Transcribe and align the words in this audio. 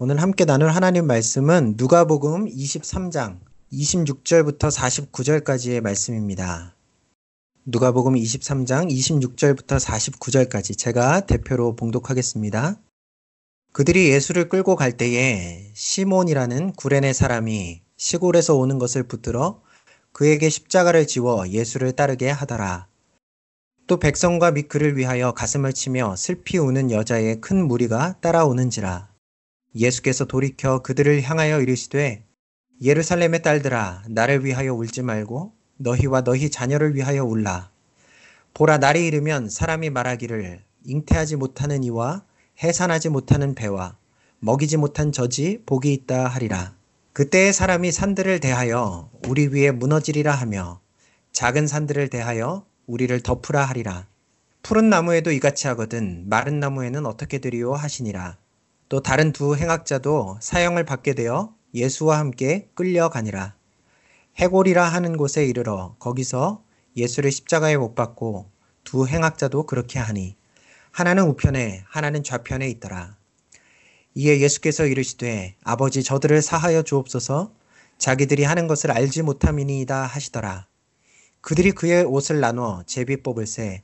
오늘 0.00 0.20
함께 0.20 0.44
나눌 0.44 0.70
하나님 0.70 1.06
말씀은 1.06 1.74
누가복음 1.76 2.46
23장 2.46 3.38
26절부터 3.72 4.68
49절까지의 4.68 5.82
말씀입니다. 5.82 6.74
누가복음 7.64 8.14
23장 8.14 8.90
26절부터 8.90 9.78
49절까지 9.78 10.76
제가 10.76 11.26
대표로 11.26 11.76
봉독하겠습니다. 11.76 12.80
그들이 13.72 14.10
예수를 14.10 14.48
끌고 14.48 14.74
갈 14.74 14.96
때에 14.96 15.70
시몬이라는 15.74 16.72
구레네 16.72 17.12
사람이 17.12 17.82
시골에서 17.96 18.56
오는 18.56 18.80
것을 18.80 19.04
붙들어 19.04 19.62
그에게 20.10 20.50
십자가를 20.50 21.06
지워 21.06 21.48
예수를 21.48 21.92
따르게 21.92 22.30
하더라. 22.30 22.88
또 23.86 24.00
백성과 24.00 24.50
및 24.50 24.66
그를 24.66 24.96
위하여 24.96 25.30
가슴을 25.30 25.72
치며 25.72 26.16
슬피 26.16 26.58
우는 26.58 26.90
여자의 26.90 27.40
큰 27.40 27.68
무리가 27.68 28.18
따라오는지라. 28.20 29.13
예수께서 29.74 30.24
돌이켜 30.24 30.80
그들을 30.82 31.22
향하여 31.22 31.60
이르시되 31.60 32.24
예루살렘의 32.82 33.42
딸들아 33.42 34.04
나를 34.08 34.44
위하여 34.44 34.74
울지 34.74 35.02
말고 35.02 35.52
너희와 35.76 36.22
너희 36.22 36.50
자녀를 36.50 36.94
위하여 36.94 37.24
울라. 37.24 37.70
보라 38.52 38.78
날이 38.78 39.06
이르면 39.06 39.48
사람이 39.48 39.90
말하기를 39.90 40.62
잉태하지 40.84 41.36
못하는 41.36 41.82
이와 41.82 42.24
해산하지 42.62 43.08
못하는 43.08 43.54
배와 43.54 43.96
먹이지 44.38 44.76
못한 44.76 45.10
젖이 45.10 45.64
복이 45.66 45.92
있다 45.92 46.26
하리라. 46.28 46.76
그때의 47.12 47.52
사람이 47.52 47.90
산들을 47.92 48.40
대하여 48.40 49.10
우리 49.26 49.46
위에 49.46 49.70
무너지리라 49.70 50.32
하며 50.32 50.80
작은 51.32 51.66
산들을 51.66 52.10
대하여 52.10 52.66
우리를 52.86 53.20
덮으라 53.20 53.64
하리라. 53.64 54.06
푸른 54.62 54.88
나무에도 54.88 55.30
이같이 55.32 55.66
하거든 55.68 56.28
마른 56.28 56.60
나무에는 56.60 57.06
어떻게 57.06 57.38
되리요 57.38 57.74
하시니라. 57.74 58.38
또 58.88 59.00
다른 59.00 59.32
두 59.32 59.56
행악자도 59.56 60.38
사형을 60.40 60.84
받게 60.84 61.14
되어 61.14 61.54
예수와 61.74 62.18
함께 62.18 62.68
끌려가니라. 62.74 63.54
해골이라 64.36 64.84
하는 64.84 65.16
곳에 65.16 65.46
이르러 65.46 65.96
거기서 65.98 66.62
예수를 66.96 67.32
십자가에 67.32 67.76
못 67.76 67.94
박고 67.94 68.50
두 68.84 69.06
행악자도 69.06 69.66
그렇게 69.66 69.98
하니 69.98 70.36
하나는 70.90 71.24
우편에 71.24 71.84
하나는 71.88 72.22
좌편에 72.22 72.68
있더라. 72.70 73.16
이에 74.14 74.40
예수께서 74.40 74.86
이르시되 74.86 75.56
아버지 75.64 76.02
저들을 76.02 76.40
사하여 76.42 76.82
주옵소서 76.82 77.52
자기들이 77.98 78.44
하는 78.44 78.68
것을 78.68 78.90
알지 78.92 79.22
못함이니이다 79.22 80.04
하시더라. 80.04 80.66
그들이 81.40 81.72
그의 81.72 82.04
옷을 82.04 82.40
나눠 82.40 82.82
제비 82.86 83.22
뽑을새 83.22 83.82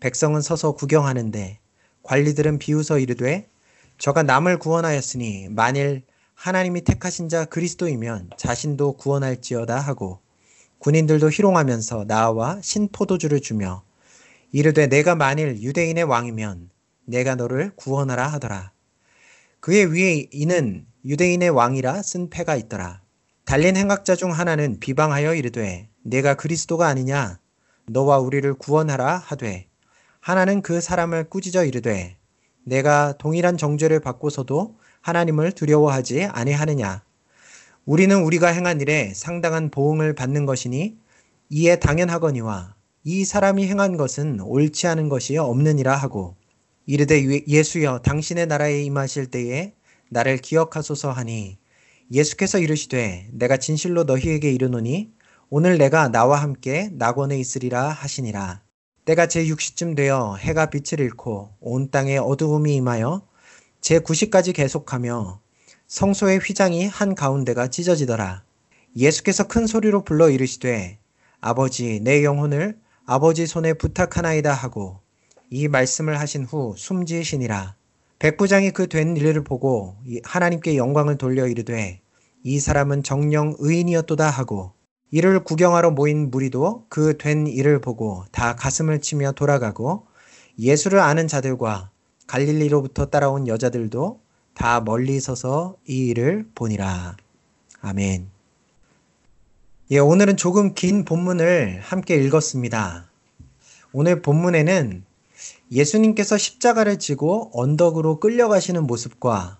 백성은 0.00 0.40
서서 0.40 0.72
구경하는데 0.72 1.58
관리들은 2.02 2.58
비웃어 2.58 2.98
이르되 2.98 3.48
저가 4.02 4.24
남을 4.24 4.58
구원하였으니 4.58 5.46
만일 5.50 6.02
하나님이 6.34 6.80
택하신 6.80 7.28
자 7.28 7.44
그리스도이면 7.44 8.30
자신도 8.36 8.94
구원할지어다 8.94 9.78
하고 9.78 10.18
군인들도 10.80 11.30
희롱하면서 11.30 12.06
나와 12.08 12.58
신포도주를 12.60 13.40
주며 13.40 13.84
이르되 14.50 14.88
내가 14.88 15.14
만일 15.14 15.62
유대인의 15.62 16.02
왕이면 16.02 16.70
내가 17.04 17.36
너를 17.36 17.70
구원하라 17.76 18.26
하더라. 18.26 18.72
그의 19.60 19.92
위에 19.92 20.26
이는 20.32 20.84
유대인의 21.04 21.50
왕이라 21.50 22.02
쓴 22.02 22.28
패가 22.28 22.56
있더라. 22.56 23.02
달린 23.44 23.76
행악자 23.76 24.16
중 24.16 24.32
하나는 24.32 24.80
비방하여 24.80 25.36
이르되 25.36 25.88
내가 26.02 26.34
그리스도가 26.34 26.88
아니냐 26.88 27.38
너와 27.86 28.18
우리를 28.18 28.52
구원하라 28.54 29.18
하되 29.18 29.68
하나는 30.18 30.60
그 30.60 30.80
사람을 30.80 31.30
꾸짖어 31.30 31.64
이르되 31.64 32.16
내가 32.64 33.14
동일한 33.18 33.56
정죄를 33.56 34.00
받고서도 34.00 34.76
하나님을 35.00 35.52
두려워하지 35.52 36.24
아니하느냐. 36.24 37.02
우리는 37.84 38.22
우리가 38.22 38.48
행한 38.48 38.80
일에 38.80 39.12
상당한 39.14 39.70
보응을 39.70 40.14
받는 40.14 40.46
것이니 40.46 40.96
이에 41.50 41.76
당연하거니와 41.76 42.74
이 43.04 43.24
사람이 43.24 43.66
행한 43.66 43.96
것은 43.96 44.40
옳지 44.40 44.86
않은 44.86 45.08
것이 45.08 45.36
없느니라 45.36 45.96
하고 45.96 46.36
이르되 46.86 47.44
예수여 47.48 48.00
당신의 48.00 48.46
나라에 48.46 48.82
임하실 48.84 49.26
때에 49.26 49.74
나를 50.10 50.38
기억하소서 50.38 51.10
하니 51.10 51.58
예수께서 52.12 52.58
이르시되 52.58 53.28
내가 53.32 53.56
진실로 53.56 54.04
너희에게 54.04 54.52
이르노니 54.52 55.12
오늘 55.50 55.78
내가 55.78 56.08
나와 56.08 56.40
함께 56.40 56.90
낙원에 56.92 57.38
있으리라 57.38 57.88
하시니라. 57.88 58.62
때가 59.04 59.26
제6시쯤 59.26 59.96
되어 59.96 60.36
해가 60.36 60.66
빛을 60.66 61.00
잃고 61.00 61.50
온 61.60 61.90
땅에 61.90 62.18
어두움이 62.18 62.76
임하여 62.76 63.26
제9시까지 63.80 64.54
계속하며 64.54 65.40
성소의 65.88 66.38
휘장이 66.38 66.86
한 66.86 67.14
가운데가 67.14 67.66
찢어지더라. 67.68 68.44
예수께서 68.96 69.48
큰 69.48 69.66
소리로 69.66 70.04
불러 70.04 70.30
이르시되 70.30 70.98
아버지 71.40 72.00
내 72.00 72.22
영혼을 72.22 72.78
아버지 73.04 73.46
손에 73.46 73.72
부탁하나이다 73.74 74.52
하고 74.52 75.00
이 75.50 75.66
말씀을 75.66 76.20
하신 76.20 76.44
후 76.44 76.74
숨지으시니라. 76.76 77.74
백부장이 78.20 78.70
그 78.70 78.86
된 78.86 79.16
일을 79.16 79.42
보고 79.42 79.96
하나님께 80.22 80.76
영광을 80.76 81.18
돌려 81.18 81.48
이르되 81.48 82.00
이 82.44 82.60
사람은 82.60 83.02
정령 83.02 83.56
의인이었도다 83.58 84.30
하고 84.30 84.74
이를 85.12 85.44
구경하러 85.44 85.90
모인 85.90 86.30
무리도 86.30 86.86
그 86.88 87.18
된 87.18 87.46
일을 87.46 87.80
보고 87.80 88.24
다 88.32 88.56
가슴을 88.56 89.00
치며 89.02 89.32
돌아가고 89.32 90.06
예수를 90.58 90.98
아는 91.00 91.28
자들과 91.28 91.90
갈릴리로부터 92.26 93.06
따라온 93.06 93.46
여자들도 93.46 94.20
다 94.54 94.80
멀리 94.80 95.20
서서 95.20 95.76
이 95.86 96.06
일을 96.08 96.48
보니라. 96.54 97.16
아멘. 97.82 98.30
예, 99.90 99.98
오늘은 99.98 100.38
조금 100.38 100.72
긴 100.72 101.04
본문을 101.04 101.80
함께 101.82 102.16
읽었습니다. 102.16 103.10
오늘 103.92 104.22
본문에는 104.22 105.04
예수님께서 105.70 106.38
십자가를 106.38 106.98
지고 106.98 107.50
언덕으로 107.52 108.18
끌려가시는 108.18 108.86
모습과 108.86 109.58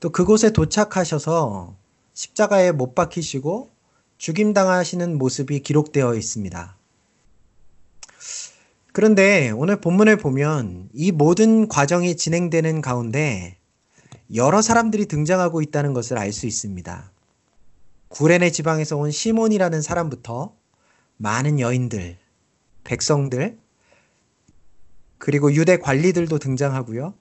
또 0.00 0.10
그곳에 0.10 0.50
도착하셔서 0.50 1.76
십자가에 2.14 2.72
못 2.72 2.96
박히시고 2.96 3.70
죽임당하시는 4.18 5.18
모습이 5.18 5.60
기록되어 5.60 6.14
있습니다. 6.14 6.76
그런데 8.92 9.50
오늘 9.50 9.80
본문을 9.80 10.18
보면 10.18 10.88
이 10.92 11.10
모든 11.10 11.68
과정이 11.68 12.16
진행되는 12.16 12.80
가운데 12.80 13.58
여러 14.34 14.62
사람들이 14.62 15.06
등장하고 15.06 15.62
있다는 15.62 15.92
것을 15.92 16.16
알 16.16 16.32
수 16.32 16.46
있습니다. 16.46 17.10
구레네 18.08 18.50
지방에서 18.50 18.96
온 18.96 19.10
시몬이라는 19.10 19.82
사람부터 19.82 20.54
많은 21.16 21.58
여인들, 21.58 22.16
백성들, 22.84 23.58
그리고 25.18 25.52
유대 25.52 25.78
관리들도 25.78 26.38
등장하고요. 26.38 27.14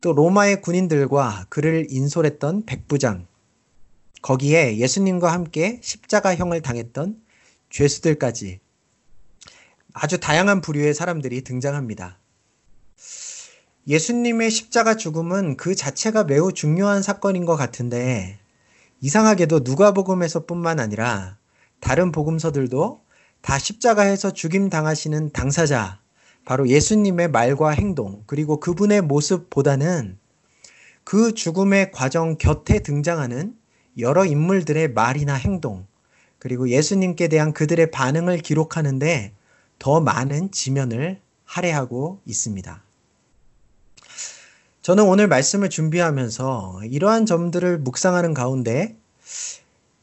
또 0.00 0.12
로마의 0.12 0.62
군인들과 0.62 1.46
그를 1.48 1.86
인솔했던 1.90 2.64
백부장, 2.64 3.26
거기에 4.22 4.76
예수님과 4.76 5.32
함께 5.32 5.80
십자가형을 5.82 6.62
당했던 6.62 7.20
죄수들까지 7.70 8.60
아주 9.92 10.20
다양한 10.20 10.60
부류의 10.60 10.94
사람들이 10.94 11.42
등장합니다. 11.42 12.18
예수님의 13.86 14.50
십자가 14.50 14.96
죽음은 14.96 15.56
그 15.56 15.74
자체가 15.74 16.24
매우 16.24 16.52
중요한 16.52 17.02
사건인 17.02 17.44
것 17.44 17.56
같은데 17.56 18.38
이상하게도 19.00 19.60
누가복음에서 19.60 20.46
뿐만 20.46 20.78
아니라 20.78 21.38
다른 21.80 22.12
복음서들도 22.12 23.00
다 23.40 23.58
십자가에서 23.58 24.32
죽임 24.32 24.68
당하시는 24.68 25.32
당사자 25.32 25.98
바로 26.44 26.68
예수님의 26.68 27.30
말과 27.30 27.70
행동 27.70 28.22
그리고 28.26 28.60
그분의 28.60 29.00
모습보다는 29.00 30.18
그 31.04 31.34
죽음의 31.34 31.92
과정 31.92 32.36
곁에 32.36 32.80
등장하는 32.80 33.56
여러 33.98 34.24
인물들의 34.24 34.92
말이나 34.92 35.34
행동, 35.34 35.86
그리고 36.38 36.68
예수님께 36.68 37.28
대한 37.28 37.52
그들의 37.52 37.90
반응을 37.90 38.38
기록하는데 38.38 39.32
더 39.78 40.00
많은 40.00 40.50
지면을 40.50 41.20
할애하고 41.44 42.20
있습니다. 42.24 42.82
저는 44.82 45.04
오늘 45.04 45.28
말씀을 45.28 45.68
준비하면서 45.68 46.82
이러한 46.84 47.26
점들을 47.26 47.78
묵상하는 47.78 48.32
가운데 48.32 48.96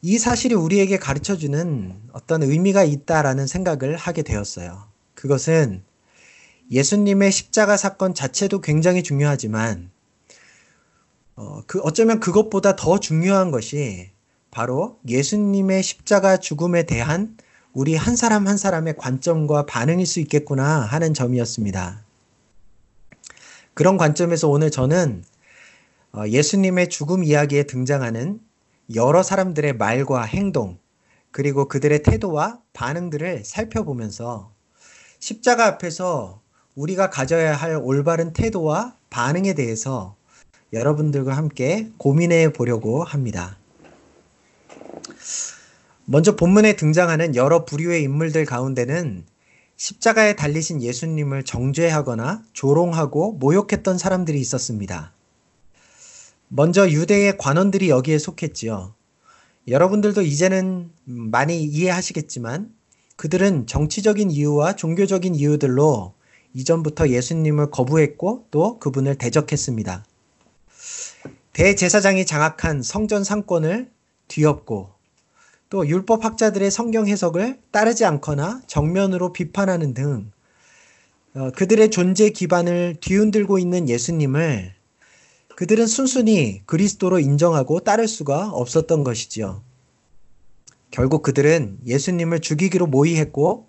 이 0.00 0.18
사실이 0.18 0.54
우리에게 0.54 0.98
가르쳐 0.98 1.36
주는 1.36 1.96
어떤 2.12 2.44
의미가 2.44 2.84
있다라는 2.84 3.48
생각을 3.48 3.96
하게 3.96 4.22
되었어요. 4.22 4.84
그것은 5.14 5.82
예수님의 6.70 7.32
십자가 7.32 7.76
사건 7.76 8.14
자체도 8.14 8.60
굉장히 8.60 9.02
중요하지만 9.02 9.90
어, 11.38 11.62
그 11.68 11.78
어쩌면 11.84 12.18
그것보다 12.18 12.74
더 12.74 12.98
중요한 12.98 13.52
것이 13.52 14.10
바로 14.50 14.98
예수님의 15.06 15.84
십자가 15.84 16.36
죽음에 16.36 16.82
대한 16.82 17.36
우리 17.72 17.94
한 17.94 18.16
사람 18.16 18.48
한 18.48 18.56
사람의 18.56 18.96
관점과 18.96 19.64
반응일 19.64 20.04
수 20.04 20.18
있겠구나 20.18 20.80
하는 20.80 21.14
점이었습니다. 21.14 22.04
그런 23.74 23.96
관점에서 23.96 24.48
오늘 24.48 24.72
저는 24.72 25.22
어, 26.12 26.24
예수님의 26.26 26.88
죽음 26.88 27.22
이야기에 27.22 27.64
등장하는 27.64 28.40
여러 28.96 29.22
사람들의 29.22 29.74
말과 29.74 30.22
행동, 30.22 30.76
그리고 31.30 31.68
그들의 31.68 32.02
태도와 32.02 32.58
반응들을 32.72 33.44
살펴보면서 33.44 34.52
십자가 35.20 35.66
앞에서 35.66 36.40
우리가 36.74 37.10
가져야 37.10 37.54
할 37.54 37.76
올바른 37.76 38.32
태도와 38.32 38.96
반응에 39.10 39.54
대해서 39.54 40.17
여러분들과 40.72 41.36
함께 41.36 41.90
고민해 41.96 42.52
보려고 42.52 43.02
합니다. 43.02 43.58
먼저 46.04 46.36
본문에 46.36 46.76
등장하는 46.76 47.36
여러 47.36 47.64
부류의 47.64 48.02
인물들 48.02 48.44
가운데는 48.44 49.24
십자가에 49.76 50.34
달리신 50.36 50.82
예수님을 50.82 51.44
정죄하거나 51.44 52.42
조롱하고 52.52 53.32
모욕했던 53.32 53.96
사람들이 53.96 54.40
있었습니다. 54.40 55.12
먼저 56.48 56.88
유대의 56.88 57.38
관원들이 57.38 57.88
여기에 57.90 58.18
속했지요. 58.18 58.94
여러분들도 59.68 60.22
이제는 60.22 60.90
많이 61.04 61.62
이해하시겠지만 61.62 62.72
그들은 63.16 63.66
정치적인 63.66 64.30
이유와 64.30 64.76
종교적인 64.76 65.34
이유들로 65.34 66.14
이전부터 66.54 67.10
예수님을 67.10 67.70
거부했고 67.70 68.46
또 68.50 68.78
그분을 68.78 69.16
대적했습니다. 69.16 70.04
대제사장이 71.58 72.24
장악한 72.24 72.84
성전 72.84 73.24
상권을 73.24 73.90
뒤엎고 74.28 74.90
또 75.70 75.88
율법 75.88 76.24
학자들의 76.24 76.70
성경 76.70 77.08
해석을 77.08 77.58
따르지 77.72 78.04
않거나 78.04 78.62
정면으로 78.68 79.32
비판하는 79.32 79.92
등 79.92 80.30
어, 81.34 81.50
그들의 81.50 81.90
존재 81.90 82.30
기반을 82.30 82.98
뒤흔들고 83.00 83.58
있는 83.58 83.88
예수님을 83.88 84.72
그들은 85.56 85.88
순순히 85.88 86.62
그리스도로 86.64 87.18
인정하고 87.18 87.80
따를 87.80 88.06
수가 88.06 88.50
없었던 88.50 89.02
것이지요. 89.02 89.60
결국 90.92 91.24
그들은 91.24 91.78
예수님을 91.84 92.38
죽이기로 92.38 92.86
모의했고 92.86 93.66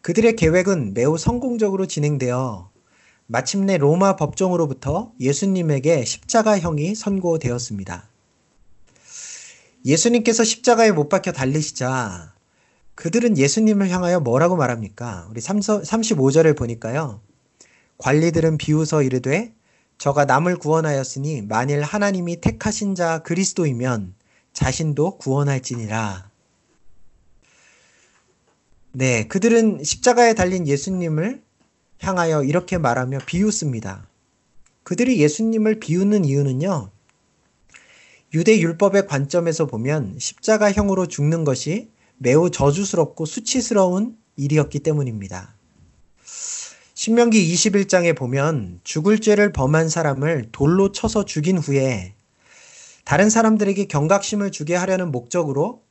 그들의 0.00 0.36
계획은 0.36 0.94
매우 0.94 1.18
성공적으로 1.18 1.86
진행되어 1.86 2.70
마침내 3.26 3.76
로마 3.76 4.16
법정으로부터 4.16 5.12
예수님에게 5.18 6.04
십자가형이 6.04 6.94
선고되었습니다. 6.94 8.08
예수님께서 9.84 10.44
십자가에 10.44 10.92
못 10.92 11.08
박혀 11.08 11.32
달리시자 11.32 12.34
그들은 12.94 13.36
예수님을 13.36 13.90
향하여 13.90 14.20
뭐라고 14.20 14.56
말합니까? 14.56 15.26
우리 15.30 15.40
35절을 15.40 16.56
보니까요. 16.56 17.20
관리들은 17.98 18.58
비웃어 18.58 19.02
이르되 19.02 19.54
저가 19.98 20.24
남을 20.24 20.56
구원하였으니 20.58 21.42
만일 21.42 21.82
하나님이 21.82 22.40
택하신 22.40 22.94
자 22.94 23.20
그리스도이면 23.20 24.14
자신도 24.52 25.18
구원할지니라. 25.18 26.30
네, 28.92 29.26
그들은 29.28 29.84
십자가에 29.84 30.34
달린 30.34 30.66
예수님을 30.66 31.45
향하여 32.00 32.44
이렇게 32.44 32.78
말하며 32.78 33.18
비웃습니다. 33.26 34.08
그들이 34.82 35.18
예수님을 35.20 35.80
비웃는 35.80 36.24
이유는요. 36.24 36.90
유대 38.34 38.58
율법의 38.58 39.06
관점에서 39.06 39.66
보면 39.66 40.16
십자가형으로 40.18 41.06
죽는 41.06 41.44
것이 41.44 41.90
매우 42.18 42.50
저주스럽고 42.50 43.24
수치스러운 43.24 44.16
일이었기 44.36 44.80
때문입니다. 44.80 45.54
신명기 46.94 47.54
21장에 47.54 48.16
보면 48.16 48.80
죽을 48.82 49.20
죄를 49.20 49.52
범한 49.52 49.88
사람을 49.88 50.48
돌로 50.52 50.92
쳐서 50.92 51.24
죽인 51.24 51.58
후에 51.58 52.14
다른 53.04 53.30
사람들에게 53.30 53.84
경각심을 53.84 54.50
주게 54.50 54.74
하려는 54.74 55.12
목적으로 55.12 55.82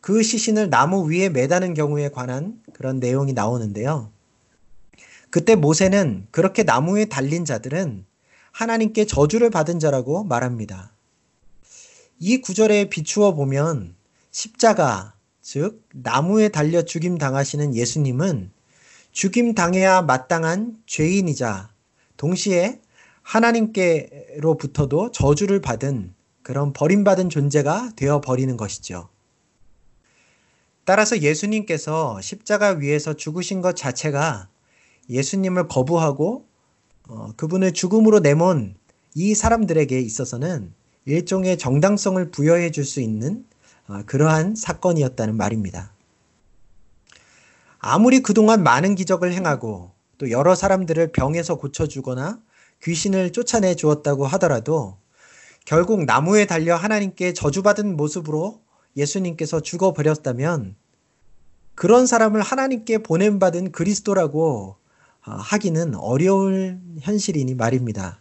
그 0.00 0.22
시신을 0.22 0.68
나무 0.68 1.10
위에 1.10 1.30
매다는 1.30 1.74
경우에 1.74 2.10
관한 2.10 2.60
그런 2.74 2.98
내용이 2.98 3.32
나오는데요. 3.32 4.11
그때 5.32 5.54
모세는 5.54 6.28
그렇게 6.30 6.62
나무에 6.62 7.06
달린 7.06 7.46
자들은 7.46 8.04
하나님께 8.50 9.06
저주를 9.06 9.48
받은 9.48 9.80
자라고 9.80 10.24
말합니다. 10.24 10.92
이 12.18 12.42
구절에 12.42 12.90
비추어 12.90 13.34
보면 13.34 13.96
십자가, 14.30 15.14
즉, 15.40 15.88
나무에 15.94 16.50
달려 16.50 16.82
죽임 16.82 17.16
당하시는 17.16 17.74
예수님은 17.74 18.52
죽임 19.10 19.54
당해야 19.54 20.02
마땅한 20.02 20.82
죄인이자 20.84 21.70
동시에 22.18 22.82
하나님께로부터도 23.22 25.12
저주를 25.12 25.62
받은 25.62 26.12
그런 26.42 26.74
버림받은 26.74 27.30
존재가 27.30 27.92
되어 27.96 28.20
버리는 28.20 28.54
것이죠. 28.58 29.08
따라서 30.84 31.20
예수님께서 31.20 32.20
십자가 32.20 32.72
위에서 32.72 33.14
죽으신 33.14 33.62
것 33.62 33.74
자체가 33.76 34.51
예수님을 35.12 35.68
거부하고 35.68 36.46
어, 37.08 37.32
그분을 37.36 37.72
죽음으로 37.72 38.20
내몬 38.20 38.74
이 39.14 39.34
사람들에게 39.34 40.00
있어서는 40.00 40.72
일종의 41.04 41.58
정당성을 41.58 42.30
부여해 42.30 42.70
줄 42.70 42.84
수 42.84 43.00
있는 43.00 43.44
어, 43.88 44.02
그러한 44.06 44.54
사건이었다는 44.54 45.36
말입니다. 45.36 45.92
아무리 47.78 48.20
그동안 48.20 48.62
많은 48.62 48.94
기적을 48.94 49.32
행하고 49.32 49.90
또 50.18 50.30
여러 50.30 50.54
사람들을 50.54 51.12
병에서 51.12 51.56
고쳐주거나 51.56 52.40
귀신을 52.82 53.32
쫓아내 53.32 53.74
주었다고 53.74 54.26
하더라도 54.26 54.98
결국 55.64 56.04
나무에 56.04 56.46
달려 56.46 56.76
하나님께 56.76 57.32
저주받은 57.32 57.96
모습으로 57.96 58.60
예수님께서 58.96 59.60
죽어버렸다면 59.60 60.76
그런 61.74 62.06
사람을 62.06 62.40
하나님께 62.40 62.98
보냄받은 62.98 63.72
그리스도라고 63.72 64.76
어, 64.76 64.81
하기는 65.22 65.94
어려울 65.94 66.80
현실이니 67.00 67.54
말입니다. 67.54 68.20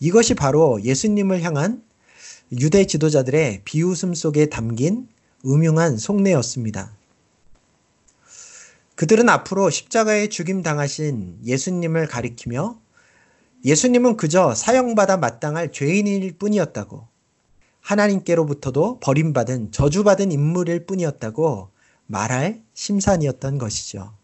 이것이 0.00 0.34
바로 0.34 0.82
예수님을 0.82 1.42
향한 1.42 1.82
유대 2.52 2.86
지도자들의 2.86 3.62
비웃음 3.64 4.14
속에 4.14 4.46
담긴 4.46 5.08
음흉한 5.46 5.96
속내였습니다. 5.96 6.92
그들은 8.94 9.28
앞으로 9.28 9.70
십자가에 9.70 10.28
죽임 10.28 10.62
당하신 10.62 11.38
예수님을 11.44 12.06
가리키며 12.06 12.78
예수님은 13.64 14.16
그저 14.16 14.54
사형받아 14.54 15.16
마땅할 15.16 15.72
죄인일 15.72 16.36
뿐이었다고 16.38 17.08
하나님께로부터도 17.80 19.00
버림받은 19.00 19.72
저주받은 19.72 20.30
인물일 20.30 20.86
뿐이었다고 20.86 21.70
말할 22.06 22.62
심산이었던 22.74 23.58
것이죠. 23.58 24.14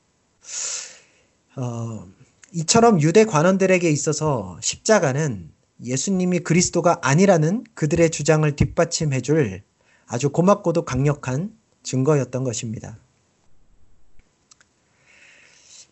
어, 1.57 2.07
이처럼 2.53 3.01
유대 3.03 3.25
관원들에게 3.25 3.91
있어서 3.91 4.59
십자가는 4.63 5.51
예수님이 5.85 6.41
그리스도가 6.41 6.99
아니라는 7.03 7.65
그들의 7.75 8.11
주장을 8.11 8.51
뒷받침해 8.57 9.21
줄 9.21 9.63
아주 10.07 10.31
고맙고도 10.31 10.85
강력한 10.85 11.53
증거였던 11.83 12.45
것입니다. 12.45 12.99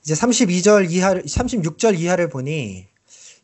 이제 0.03 0.15
32절 0.15 0.91
이하 0.91 1.15
36절 1.15 1.99
이하를 1.99 2.29
보니 2.29 2.87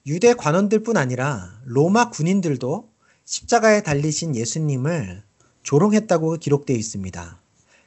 유대 0.06 0.32
관원들뿐 0.34 0.96
아니라 0.96 1.60
로마 1.64 2.08
군인들도 2.10 2.88
십자가에 3.24 3.82
달리신 3.82 4.36
예수님을 4.36 5.22
조롱했다고 5.62 6.38
기록되어 6.38 6.76
있습니다. 6.76 7.40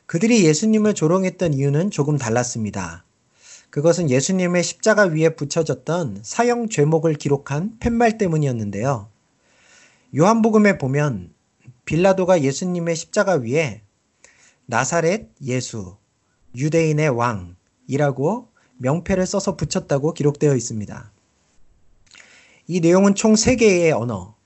그들이 0.06 0.46
예수님을 0.46 0.94
조롱했던 0.94 1.54
이유는 1.54 1.92
조금 1.92 2.18
달랐습니다. 2.18 3.05
그것은 3.76 4.10
예수님의 4.10 4.64
십자가 4.64 5.04
위에 5.04 5.36
붙여졌던 5.36 6.22
사형 6.24 6.70
죄목을 6.70 7.16
기록한 7.16 7.78
팻말 7.82 8.18
때문이었는데요. 8.18 9.10
요한복음에 10.16 10.78
보면 10.78 11.34
빌라도가 11.84 12.42
예수님의 12.42 12.96
십자가 12.96 13.34
위에 13.34 13.82
나사렛 14.66 15.28
예수, 15.42 15.98
유대인의 16.56 17.10
왕이라고 17.90 18.48
명패를 18.78 19.26
써서 19.26 19.58
붙였다고 19.58 20.14
기록되어 20.14 20.56
있습니다. 20.56 21.12
이 22.68 22.80
내용은 22.80 23.14
총 23.14 23.34
3개의 23.34 23.92
언어, 23.92 24.38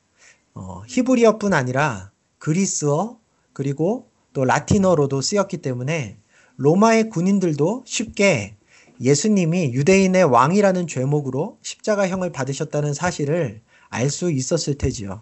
어, 0.55 0.81
히브리어뿐 0.88 1.53
아니라 1.53 2.12
그리스어 2.39 3.19
그리고 3.53 4.09
또 4.33 4.43
라틴어로도 4.43 5.21
쓰였기 5.21 5.57
때문에 5.57 6.17
로마의 6.57 7.12
군인들도 7.12 7.83
쉽게 7.86 8.55
예수님이 9.01 9.73
유대인의 9.73 10.25
왕이라는 10.25 10.87
죄목으로 10.87 11.57
십자가형을 11.61 12.31
받으셨다는 12.31 12.93
사실을 12.93 13.61
알 13.89 14.09
수 14.09 14.31
있었을 14.31 14.75
테지요. 14.75 15.21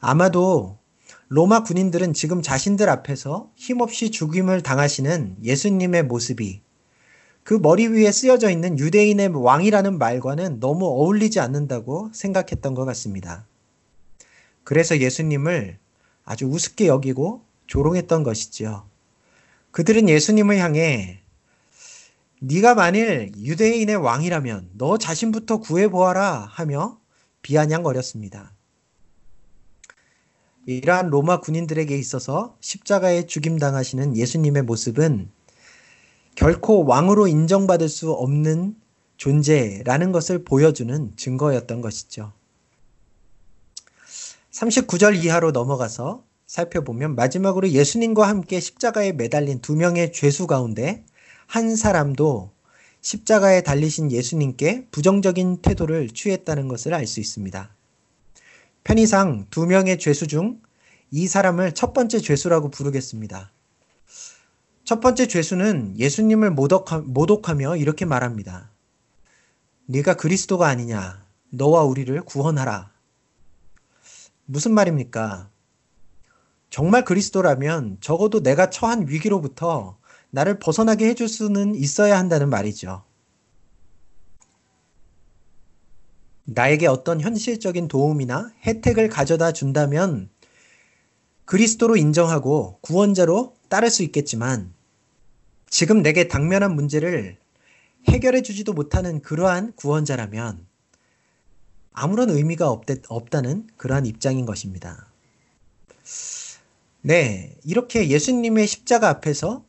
아마도 0.00 0.78
로마 1.28 1.62
군인들은 1.62 2.14
지금 2.14 2.40
자신들 2.40 2.88
앞에서 2.88 3.50
힘없이 3.56 4.10
죽임을 4.10 4.62
당하시는 4.62 5.36
예수님의 5.42 6.04
모습이 6.04 6.60
그 7.42 7.54
머리 7.54 7.86
위에 7.86 8.10
쓰여져 8.10 8.50
있는 8.50 8.78
유대인의 8.78 9.28
왕이라는 9.34 9.98
말과는 9.98 10.60
너무 10.60 10.86
어울리지 10.86 11.38
않는다고 11.40 12.10
생각했던 12.12 12.74
것 12.74 12.84
같습니다. 12.86 13.46
그래서 14.64 14.98
예수님을 14.98 15.78
아주 16.24 16.46
우습게 16.46 16.86
여기고 16.88 17.42
조롱했던 17.66 18.22
것이지요. 18.22 18.88
그들은 19.70 20.08
예수님을 20.08 20.58
향해 20.58 21.20
네가 22.48 22.76
만일 22.76 23.32
유대인의 23.36 23.96
왕이라면 23.96 24.70
너 24.74 24.98
자신부터 24.98 25.56
구해 25.56 25.88
보아라 25.88 26.46
하며 26.48 27.00
비아냥거렸습니다. 27.42 28.52
이러한 30.66 31.10
로마 31.10 31.40
군인들에게 31.40 31.96
있어서 31.98 32.56
십자가에 32.60 33.26
죽임당하시는 33.26 34.16
예수님의 34.16 34.62
모습은 34.62 35.28
결코 36.36 36.84
왕으로 36.84 37.26
인정받을 37.26 37.88
수 37.88 38.12
없는 38.12 38.76
존재라는 39.16 40.12
것을 40.12 40.44
보여주는 40.44 41.16
증거였던 41.16 41.80
것이죠. 41.80 42.32
39절 44.52 45.24
이하로 45.24 45.50
넘어가서 45.50 46.22
살펴보면 46.46 47.16
마지막으로 47.16 47.70
예수님과 47.70 48.28
함께 48.28 48.60
십자가에 48.60 49.12
매달린 49.12 49.60
두 49.60 49.74
명의 49.74 50.12
죄수 50.12 50.46
가운데 50.46 51.04
한 51.46 51.76
사람도 51.76 52.50
십자가에 53.00 53.62
달리신 53.62 54.10
예수님께 54.12 54.88
부정적인 54.90 55.62
태도를 55.62 56.08
취했다는 56.10 56.68
것을 56.68 56.94
알 56.94 57.06
수 57.06 57.20
있습니다. 57.20 57.70
편의상 58.84 59.46
두 59.50 59.66
명의 59.66 59.98
죄수 59.98 60.26
중 60.26 60.66
이 61.10 61.28
사람을 61.28 61.72
첫 61.72 61.92
번째 61.92 62.18
죄수라고 62.18 62.70
부르겠습니다. 62.70 63.52
첫 64.84 65.00
번째 65.00 65.26
죄수는 65.28 65.98
예수님을 65.98 66.50
모독하, 66.50 66.98
모독하며 66.98 67.76
이렇게 67.76 68.04
말합니다. 68.04 68.70
네가 69.86 70.14
그리스도가 70.14 70.66
아니냐? 70.66 71.24
너와 71.50 71.84
우리를 71.84 72.20
구원하라. 72.22 72.90
무슨 74.46 74.74
말입니까? 74.74 75.48
정말 76.70 77.04
그리스도라면 77.04 77.98
적어도 78.00 78.42
내가 78.42 78.70
처한 78.70 79.08
위기로부터 79.08 79.98
나를 80.30 80.58
벗어나게 80.58 81.08
해줄 81.08 81.28
수는 81.28 81.74
있어야 81.74 82.18
한다는 82.18 82.50
말이죠. 82.50 83.04
나에게 86.44 86.86
어떤 86.86 87.20
현실적인 87.20 87.88
도움이나 87.88 88.52
혜택을 88.64 89.08
가져다 89.08 89.52
준다면 89.52 90.30
그리스도로 91.44 91.96
인정하고 91.96 92.78
구원자로 92.82 93.56
따를 93.68 93.90
수 93.90 94.02
있겠지만 94.04 94.72
지금 95.68 96.02
내게 96.02 96.28
당면한 96.28 96.74
문제를 96.74 97.36
해결해 98.08 98.42
주지도 98.42 98.72
못하는 98.72 99.20
그러한 99.20 99.72
구원자라면 99.74 100.66
아무런 101.92 102.30
의미가 102.30 102.70
없대, 102.70 103.02
없다는 103.08 103.66
그러한 103.76 104.06
입장인 104.06 104.46
것입니다. 104.46 105.08
네, 107.02 107.56
이렇게 107.64 108.08
예수님의 108.08 108.66
십자가 108.66 109.08
앞에서 109.08 109.65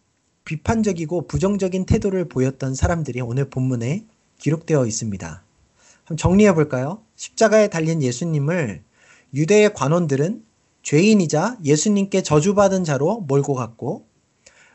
비판적이고 0.48 1.27
부정적인 1.27 1.86
태도를 1.86 2.30
보였던 2.30 2.74
사람들이 2.74 3.20
오늘 3.20 3.50
본문에 3.50 4.06
기록되어 4.39 4.86
있습니다. 4.86 5.44
한번 6.06 6.18
정리해 6.18 6.54
볼까요? 6.54 7.01
십자가에 7.18 7.68
달린 7.68 8.01
예수님을 8.01 8.82
유대의 9.34 9.74
관원들은 9.74 10.46
죄인이자 10.84 11.58
예수님께 11.66 12.24
저주받은 12.24 12.86
자로 12.86 13.20
몰고 13.27 13.56
갔고 13.56 14.08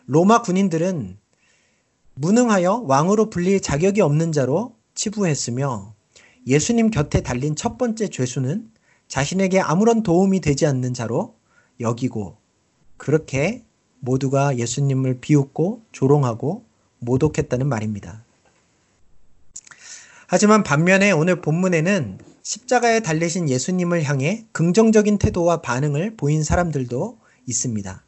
로마 0.04 0.42
군인들은 0.42 1.16
무능하여 2.16 2.84
왕으로 2.86 3.30
불릴 3.30 3.62
자격이 3.62 4.02
없는 4.02 4.32
자로 4.32 4.76
치부했으며 4.94 5.94
예수님 6.46 6.90
곁에 6.90 7.22
달린 7.22 7.56
첫 7.56 7.78
번째 7.78 8.08
죄수는 8.08 8.70
자신에게 9.08 9.58
아무런 9.58 10.02
도움이 10.02 10.40
되지 10.40 10.66
않는 10.66 10.92
자로 10.92 11.34
여기고 11.80 12.36
그렇게 12.98 13.64
모두가 14.02 14.58
예수님을 14.58 15.20
비웃고 15.20 15.82
조롱하고 15.92 16.64
모독했다는 16.98 17.68
말입니다. 17.68 18.24
하지만 20.26 20.62
반면에 20.62 21.10
오늘 21.12 21.40
본문에는 21.40 22.18
십자가에 22.42 23.00
달리신 23.00 23.48
예수님을 23.48 24.02
향해 24.04 24.44
긍정적인 24.52 25.18
태도와 25.18 25.62
반응을 25.62 26.16
보인 26.16 26.44
사람들도 26.44 27.18
있습니다. 27.46 28.04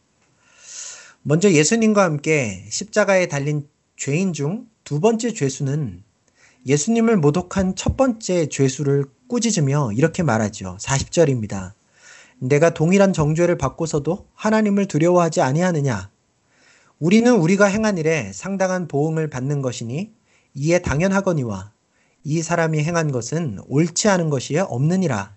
먼저 1.22 1.50
예수님과 1.50 2.04
함께 2.04 2.66
십자가에 2.68 3.26
달린 3.26 3.66
죄인 3.96 4.32
중 4.32 4.74
두 4.84 5.00
번째 5.00 5.32
죄수는 5.32 6.04
예수님을 6.66 7.16
모독한 7.16 7.74
첫 7.74 7.96
번째 7.96 8.48
죄수를 8.50 9.06
꾸짖으며 9.28 9.92
이렇게 9.92 10.22
말하죠. 10.22 10.76
40절입니다. 10.78 11.72
내가 12.38 12.74
동일한 12.74 13.12
정죄를 13.12 13.58
받고서도 13.58 14.26
하나님을 14.34 14.86
두려워하지 14.86 15.40
아니하느냐? 15.40 16.10
우리는 16.98 17.32
우리가 17.36 17.66
행한 17.66 17.98
일에 17.98 18.32
상당한 18.32 18.88
보응을 18.88 19.28
받는 19.30 19.62
것이니 19.62 20.12
이에 20.54 20.78
당연하거니와 20.80 21.72
이 22.24 22.42
사람이 22.42 22.82
행한 22.82 23.12
것은 23.12 23.58
옳지 23.66 24.08
않은 24.08 24.30
것이 24.30 24.58
없느니라. 24.58 25.36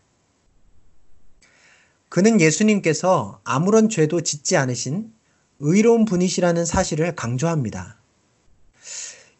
그는 2.09 2.39
예수님께서 2.39 3.41
아무런 3.43 3.89
죄도 3.89 4.21
짓지 4.21 4.55
않으신 4.55 5.11
의로운 5.59 6.05
분이시라는 6.05 6.65
사실을 6.65 7.15
강조합니다. 7.15 7.96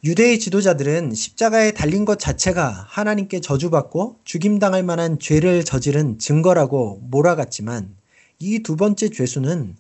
유대의 0.04 0.40
지도자들은 0.40 1.14
십자가에 1.16 1.72
달린 1.72 2.06
것 2.06 2.20
자체가 2.20 2.86
하나님께 2.88 3.42
저주받고 3.42 4.20
죽임당할 4.24 4.84
만한 4.84 5.18
죄를 5.20 5.66
저지른 5.66 6.20
증거라고 6.20 7.00
몰아갔지만 7.10 7.96
이 8.40 8.60
두 8.60 8.76
번째 8.76 9.10
죄수는 9.10 9.76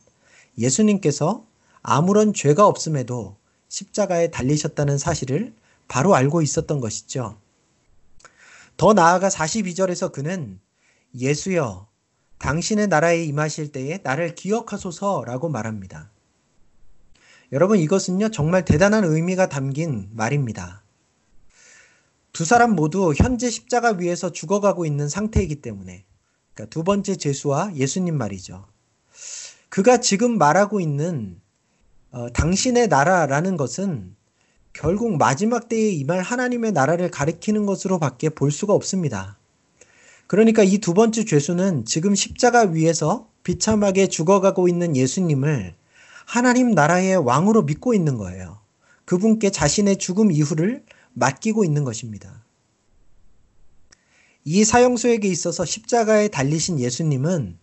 예수님께서 0.58 1.46
아무런 1.84 2.34
죄가 2.34 2.66
없음에도 2.66 3.38
십자가에 3.70 4.32
달리셨다는 4.32 4.98
사실을 4.98 5.54
바로 5.88 6.16
알고 6.16 6.42
있었던 6.42 6.80
것이죠. 6.80 7.38
더 8.76 8.94
나아가 8.94 9.30
42절에서 9.30 10.12
그는 10.12 10.60
예수여, 11.16 11.88
당신의 12.40 12.88
나라에 12.88 13.24
임하실 13.24 13.72
때에 13.72 14.00
나를 14.04 14.36
기억하소서라고 14.36 15.50
말합니다. 15.50 16.10
여러분 17.51 17.80
이것은요 17.80 18.30
정말 18.30 18.66
대단한 18.66 19.04
의미가 19.06 19.48
담긴 19.50 20.10
말입니다. 20.13 20.84
두 22.34 22.46
사람 22.46 22.75
모두 22.75 23.13
현재 23.16 23.50
십자가 23.50 23.92
위에서 23.92 24.32
죽어가고 24.32 24.86
있는 24.86 25.10
상태이기 25.10 25.56
때문에 25.62 26.06
그러니까 26.54 26.70
두 26.70 26.84
번째 26.84 27.16
제수와 27.16 27.74
예수님 27.75 28.18
말이죠. 28.18 28.66
그가 29.70 29.98
지금 30.00 30.38
말하고 30.38 30.80
있는 30.80 31.39
어, 32.12 32.30
당신의 32.32 32.88
나라라는 32.88 33.58
것은 33.58 34.16
결국 34.74 35.18
마지막 35.18 35.70
때에 35.70 35.89
임할 35.89 36.22
하나님의 36.22 36.72
나라를 36.72 37.10
가리키는 37.10 37.66
것으로밖에 37.66 38.30
볼 38.30 38.51
수가 38.51 38.74
없습니다. 38.74 39.38
그러니까 40.27 40.63
이 40.63 40.77
두 40.80 40.94
번째 40.94 41.25
죄수는 41.25 41.86
지금 41.86 42.13
십자가 42.13 42.63
위에서 42.63 43.30
비참하게 43.44 44.08
죽어가고 44.08 44.68
있는 44.68 44.96
예수님을 44.96 45.74
하나님 46.27 46.72
나라의 46.72 47.15
왕으로 47.15 47.62
믿고 47.63 47.93
있는 47.93 48.17
거예요. 48.17 48.60
그분께 49.05 49.50
자신의 49.50 49.96
죽음 49.96 50.29
이후를 50.29 50.84
맡기고 51.13 51.63
있는 51.63 51.86
것입니다. 51.86 52.43
이 54.43 54.65
사형수에게 54.65 55.29
있어서 55.29 55.63
십자가에 55.63 56.27
달리신 56.27 56.81
예수님은 56.81 57.57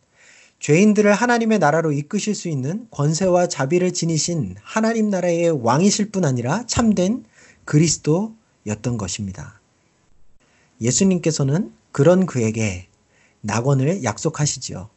죄인들을 0.60 1.12
하나님의 1.12 1.58
나라로 1.58 1.92
이끄실 1.92 2.34
수 2.34 2.48
있는 2.48 2.88
권세와 2.90 3.48
자비를 3.48 3.92
지니신 3.92 4.56
하나님 4.62 5.10
나라의 5.10 5.50
왕이실 5.62 6.10
뿐 6.10 6.24
아니라 6.24 6.64
참된 6.66 7.22
그리스도였던 7.66 8.96
것입니다. 8.96 9.60
예수님께서는 10.80 11.70
그런 11.92 12.24
그에게 12.24 12.88
낙원을 13.42 14.04
약속하시지요. 14.04 14.88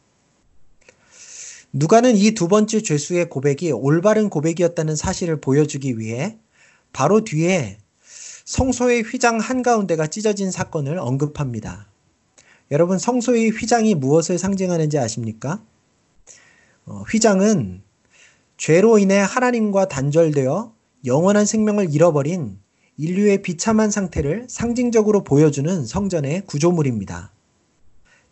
누가는 1.72 2.16
이 2.16 2.32
두 2.32 2.48
번째 2.48 2.80
죄수의 2.80 3.28
고백이 3.28 3.72
올바른 3.72 4.30
고백이었다는 4.30 4.96
사실을 4.96 5.40
보여주기 5.40 5.98
위해 5.98 6.38
바로 6.92 7.24
뒤에 7.24 7.78
성소의 8.44 9.02
휘장 9.02 9.38
한가운데가 9.38 10.06
찢어진 10.06 10.50
사건을 10.50 10.98
언급합니다. 10.98 11.88
여러분, 12.70 12.98
성소의 12.98 13.50
휘장이 13.50 13.94
무엇을 13.94 14.38
상징하는지 14.38 14.98
아십니까? 14.98 15.62
어, 16.86 17.02
휘장은 17.10 17.82
죄로 18.56 18.98
인해 18.98 19.18
하나님과 19.18 19.88
단절되어 19.88 20.74
영원한 21.04 21.44
생명을 21.44 21.94
잃어버린 21.94 22.58
인류의 22.96 23.42
비참한 23.42 23.90
상태를 23.90 24.46
상징적으로 24.48 25.22
보여주는 25.24 25.84
성전의 25.84 26.46
구조물입니다. 26.46 27.30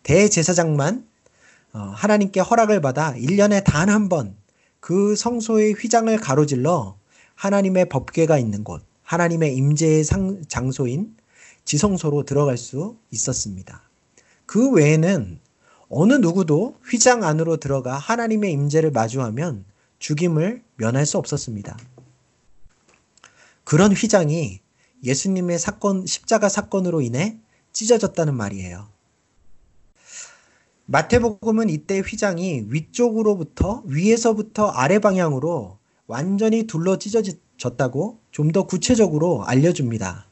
대제사장만 0.03 0.99
어, 0.99 1.06
하나님께 1.77 2.39
허락을 2.41 2.81
받아 2.81 3.13
1년에 3.13 3.63
단 3.63 3.89
한 3.89 4.09
번 4.09 4.35
그 4.79 5.15
성소의 5.15 5.73
휘장을 5.73 6.15
가로질러 6.17 6.97
하나님의 7.35 7.89
법궤가 7.89 8.37
있는 8.37 8.63
곳, 8.63 8.83
하나님의 9.03 9.55
임재의 9.55 10.03
상, 10.03 10.41
장소인 10.47 11.15
지성소로 11.65 12.23
들어갈 12.23 12.57
수 12.57 12.97
있었습니다. 13.11 13.81
그 14.45 14.71
외에는 14.71 15.39
어느 15.89 16.13
누구도 16.13 16.77
휘장 16.89 17.23
안으로 17.23 17.57
들어가 17.57 17.97
하나님의 17.97 18.51
임재를 18.53 18.91
마주하면 18.91 19.65
죽임을 19.99 20.63
면할 20.75 21.05
수 21.05 21.17
없었습니다. 21.17 21.77
그런 23.63 23.91
휘장이 23.91 24.61
예수님의 25.03 25.59
사건, 25.59 26.05
십자가 26.05 26.49
사건으로 26.49 27.01
인해 27.01 27.37
찢어졌다는 27.73 28.35
말이에요. 28.35 28.87
마태복음은 30.89 31.69
이때 31.69 31.99
휘장이 31.99 32.67
위쪽으로부터 32.69 33.83
위에서부터 33.87 34.67
아래 34.67 34.99
방향으로 34.99 35.77
완전히 36.07 36.63
둘러 36.63 36.97
찢어졌다고 36.97 38.19
좀 38.31 38.51
더 38.53 38.63
구체적으로 38.63 39.43
알려줍니다. 39.43 40.25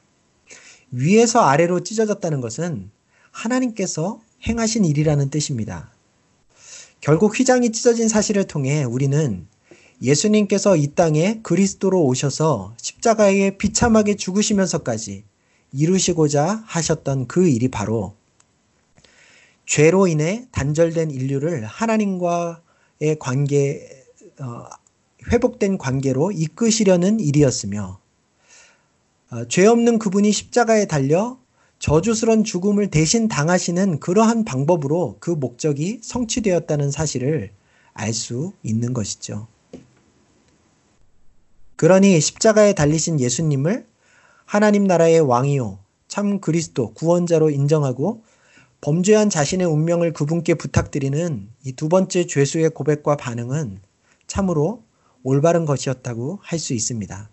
위에서 0.91 1.41
아래로 1.41 1.81
찢어졌다는 1.81 2.39
것은 2.39 2.89
하나님께서 3.31 4.21
행하신 4.47 4.85
일이라는 4.85 5.29
뜻입니다. 5.29 5.91
결국 7.01 7.37
휘장이 7.37 7.73
찢어진 7.73 8.07
사실을 8.07 8.45
통해 8.45 8.85
우리는 8.85 9.47
예수님께서 10.01 10.77
이 10.77 10.87
땅에 10.95 11.41
그리스도로 11.43 12.01
오셔서 12.05 12.73
십자가에 12.77 13.57
비참하게 13.57 14.15
죽으시면서까지 14.15 15.25
이루시고자 15.73 16.63
하셨던 16.65 17.27
그 17.27 17.49
일이 17.49 17.67
바로 17.67 18.15
죄로 19.65 20.07
인해 20.07 20.47
단절된 20.51 21.11
인류를 21.11 21.65
하나님과의 21.65 23.17
관계, 23.19 24.05
어, 24.39 24.65
회복된 25.31 25.77
관계로 25.77 26.31
이끄시려는 26.31 27.19
일이었으며, 27.19 27.99
어, 29.31 29.45
죄 29.47 29.65
없는 29.65 29.99
그분이 29.99 30.31
십자가에 30.31 30.85
달려 30.85 31.39
저주스런 31.79 32.43
죽음을 32.43 32.89
대신 32.89 33.27
당하시는 33.27 33.99
그러한 33.99 34.45
방법으로 34.45 35.17
그 35.19 35.31
목적이 35.31 35.99
성취되었다는 36.03 36.91
사실을 36.91 37.51
알 37.93 38.13
수 38.13 38.53
있는 38.61 38.93
것이죠. 38.93 39.47
그러니 41.75 42.19
십자가에 42.19 42.73
달리신 42.73 43.19
예수님을 43.19 43.85
하나님 44.45 44.85
나라의 44.85 45.21
왕이요, 45.21 45.79
참 46.07 46.39
그리스도, 46.39 46.93
구원자로 46.93 47.49
인정하고 47.49 48.23
범죄한 48.85 49.31
자신의 49.31 49.65
운명을 49.65 50.13
그분께 50.13 50.53
부탁드리는 50.53 51.49
이 51.63 51.71
두 51.73 51.89
번째 51.89 52.27
죄수의 52.27 52.69
고백과 52.69 53.17
반응은 53.17 53.79
참으로 54.27 54.83
올바른 55.23 55.65
것이었다고 55.65 56.37
할 56.43 56.59
수 56.59 56.75
있습니다. 56.75 57.27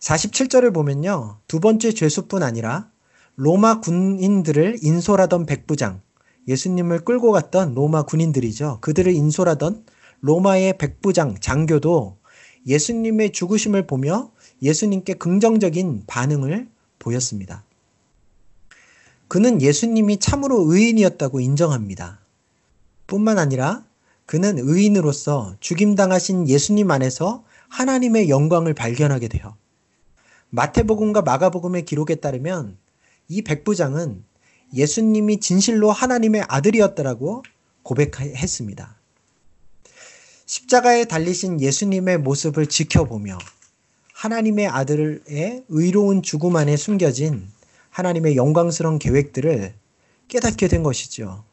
47절을 0.00 0.74
보면요. 0.74 1.38
두 1.46 1.60
번째 1.60 1.92
죄수뿐 1.92 2.42
아니라 2.42 2.90
로마 3.36 3.80
군인들을 3.80 4.80
인솔하던 4.82 5.46
백부장, 5.46 6.02
예수님을 6.46 7.06
끌고 7.06 7.32
갔던 7.32 7.72
로마 7.72 8.02
군인들이죠. 8.02 8.80
그들을 8.82 9.10
인솔하던 9.10 9.86
로마의 10.20 10.76
백부장, 10.76 11.36
장교도 11.40 12.18
예수님의 12.66 13.32
죽으심을 13.32 13.86
보며 13.86 14.30
예수님께 14.60 15.14
긍정적인 15.14 16.02
반응을 16.06 16.68
보였습니다. 16.98 17.64
그는 19.32 19.62
예수님이 19.62 20.18
참으로 20.18 20.70
의인이었다고 20.70 21.40
인정합니다. 21.40 22.20
뿐만 23.06 23.38
아니라 23.38 23.82
그는 24.26 24.58
의인으로서 24.58 25.56
죽임당하신 25.58 26.50
예수님 26.50 26.90
안에서 26.90 27.42
하나님의 27.70 28.28
영광을 28.28 28.74
발견하게 28.74 29.28
돼요. 29.28 29.56
마태복음과 30.50 31.22
마가복음의 31.22 31.86
기록에 31.86 32.16
따르면 32.16 32.76
이 33.28 33.40
백부장은 33.40 34.22
예수님이 34.74 35.40
진실로 35.40 35.90
하나님의 35.90 36.44
아들이었다라고 36.46 37.42
고백했습니다. 37.84 38.96
십자가에 40.44 41.06
달리신 41.06 41.62
예수님의 41.62 42.18
모습을 42.18 42.66
지켜보며 42.66 43.38
하나님의 44.12 44.68
아들의 44.68 45.64
의로운 45.70 46.22
죽음 46.22 46.56
안에 46.56 46.76
숨겨진 46.76 47.48
하나님의 47.92 48.36
영광스러운 48.36 48.98
계획들을 48.98 49.74
깨닫게 50.28 50.68
된 50.68 50.82
것이죠. 50.82 51.44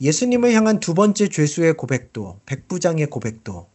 예수님을 0.00 0.52
향한 0.52 0.80
두 0.80 0.92
번째 0.94 1.28
죄수의 1.28 1.74
고백도, 1.74 2.40
백부장의 2.46 3.06
고백도 3.06 3.68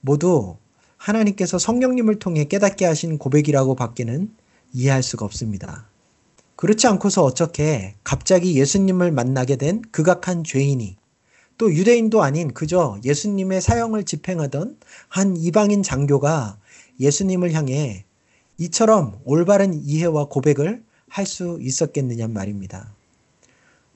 모두 0.00 0.56
하나님께서 0.96 1.58
성령님을 1.58 2.18
통해 2.18 2.44
깨닫게 2.44 2.84
하신 2.84 3.18
고백이라고 3.18 3.76
밖에는 3.76 4.34
이해할 4.72 5.04
수가 5.04 5.24
없습니다. 5.24 5.88
그렇지 6.56 6.88
않고서 6.88 7.22
어떻게 7.22 7.94
갑자기 8.02 8.58
예수님을 8.58 9.12
만나게 9.12 9.54
된 9.54 9.82
극악한 9.92 10.42
죄인이 10.42 10.96
또 11.58 11.72
유대인도 11.72 12.22
아닌 12.22 12.52
그저 12.52 12.98
예수님의 13.04 13.60
사형을 13.60 14.04
집행하던 14.04 14.78
한 15.08 15.36
이방인 15.36 15.84
장교가 15.84 16.58
예수님을 16.98 17.52
향해 17.52 18.04
이처럼 18.58 19.20
올바른 19.24 19.74
이해와 19.74 20.26
고백을 20.28 20.82
할 21.08 21.26
수 21.26 21.58
있었겠느냐 21.60 22.26
말입니다. 22.26 22.92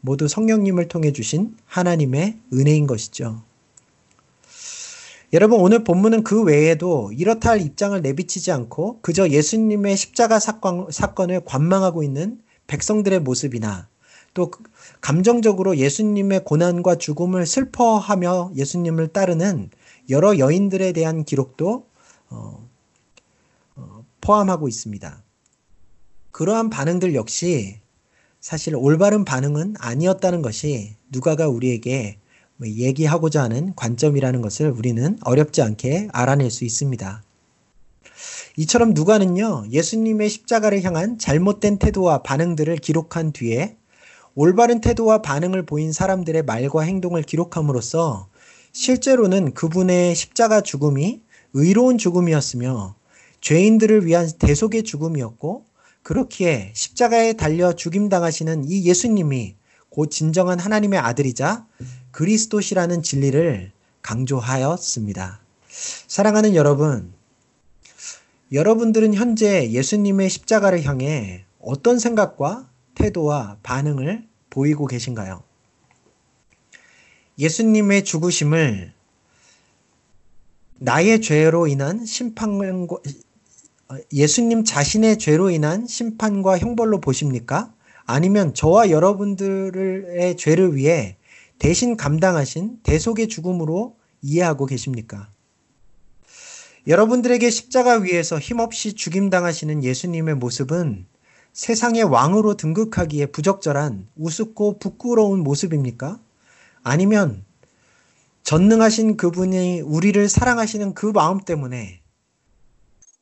모두 0.01 0.29
성령님을 0.29 0.87
통해 0.87 1.13
주신 1.13 1.57
하나님의 1.67 2.39
은혜인 2.53 2.87
것이죠. 2.87 3.43
여러분 5.33 5.61
오늘 5.61 5.83
본문은 5.83 6.23
그 6.23 6.45
외에도 6.45 7.11
이렇다 7.13 7.51
할 7.51 7.61
입장을 7.61 8.01
내비치지 8.01 8.53
않고 8.53 9.01
그저 9.03 9.29
예수님의 9.29 9.97
십자가 9.97 10.39
사건, 10.39 10.87
사건을 10.91 11.45
관망하고 11.45 12.05
있는 12.05 12.41
백성들의 12.69 13.21
모습이나 13.21 13.89
또 14.33 14.53
감정적으로 15.01 15.77
예수님의 15.77 16.45
고난과 16.45 16.99
죽음을 16.99 17.45
슬퍼하며 17.47 18.53
예수님을 18.55 19.09
따르는 19.09 19.71
여러 20.09 20.39
여인들에 20.39 20.93
대한 20.93 21.25
기록도 21.25 21.85
어, 22.31 22.68
어, 22.68 22.68
포함하고 24.29 24.69
있습니다. 24.69 25.25
그러한 26.33 26.69
반응들 26.69 27.15
역시 27.15 27.81
사실 28.41 28.77
올바른 28.77 29.25
반응은 29.25 29.77
아니었다는 29.79 30.43
것이 30.43 30.97
누가가 31.11 31.49
우리에게 31.49 32.19
뭐 32.59 32.69
얘기하고자 32.69 33.43
하는 33.43 33.75
관점이라는 33.75 34.43
것을 34.43 34.71
우리는 34.71 35.19
어렵지 35.23 35.63
않게 35.63 36.09
알아낼 36.13 36.51
수 36.51 36.67
있습니다. 36.67 37.23
이처럼 38.59 38.93
누가는요, 38.93 39.69
예수님의 39.71 40.29
십자가를 40.29 40.83
향한 40.83 41.19
잘못된 41.19 41.79
태도와 41.79 42.23
반응들을 42.23 42.77
기록한 42.77 43.33
뒤에 43.33 43.79
올바른 44.35 44.83
태도와 44.83 45.23
반응을 45.23 45.65
보인 45.65 45.91
사람들의 45.91 46.43
말과 46.43 46.83
행동을 46.83 47.23
기록함으로써 47.23 48.29
실제로는 48.73 49.55
그분의 49.55 50.15
십자가 50.15 50.61
죽음이 50.61 51.23
의로운 51.55 51.97
죽음이었으며 51.97 52.98
죄인들을 53.41 54.07
위한 54.07 54.31
대속의 54.39 54.83
죽음이었고 54.85 55.65
그렇기에 56.03 56.73
십자가에 56.75 57.35
달려 57.35 57.73
죽임당하시는 57.73 58.65
이 58.69 58.85
예수님이 58.85 59.57
곧 59.91 60.11
진정한 60.11 60.59
하나님의 60.59 60.99
아들이자 60.99 61.67
그리스도시라는 62.13 63.03
진리를 63.03 63.73
강조하였습니다. 64.03 65.41
사랑하는 65.69 66.55
여러분, 66.55 67.13
여러분들은 68.53 69.15
현재 69.15 69.71
예수님의 69.71 70.31
십자가를 70.31 70.85
향해 70.85 71.45
어떤 71.61 71.99
생각과 71.99 72.69
태도와 72.95 73.59
반응을 73.63 74.27
보이고 74.51 74.87
계신가요? 74.87 75.43
예수님의 77.39 78.05
죽으심을 78.05 78.93
나의 80.79 81.21
죄로 81.21 81.67
인한 81.67 82.07
심판과 82.07 82.97
예수님 84.13 84.65
자신의 84.65 85.19
죄로 85.19 85.51
인한 85.51 85.87
심판과 85.87 86.59
형벌로 86.59 87.01
보십니까? 87.01 87.73
아니면 88.05 88.55
저와 88.55 88.91
여러분들의 88.91 90.37
죄를 90.37 90.77
위해 90.77 91.17
대신 91.59 91.97
감당하신 91.97 92.81
대속의 92.83 93.29
죽음으로 93.29 93.97
이해하고 94.23 94.67
계십니까? 94.67 95.31
여러분들에게 96.87 97.51
십자가 97.51 97.97
위에서 97.97 98.39
힘없이 98.39 98.95
죽임당하시는 98.95 99.83
예수님의 99.85 100.37
모습은 100.37 101.07
세상의 101.53 102.05
왕으로 102.05 102.57
등극하기에 102.57 103.27
부적절한 103.27 104.09
우습고 104.17 104.79
부끄러운 104.79 105.41
모습입니까? 105.41 106.21
아니면 106.83 107.45
전능하신 108.43 109.17
그분이 109.17 109.81
우리를 109.81 110.29
사랑하시는 110.29 110.95
그 110.95 111.07
마음 111.07 111.41
때문에 111.41 112.01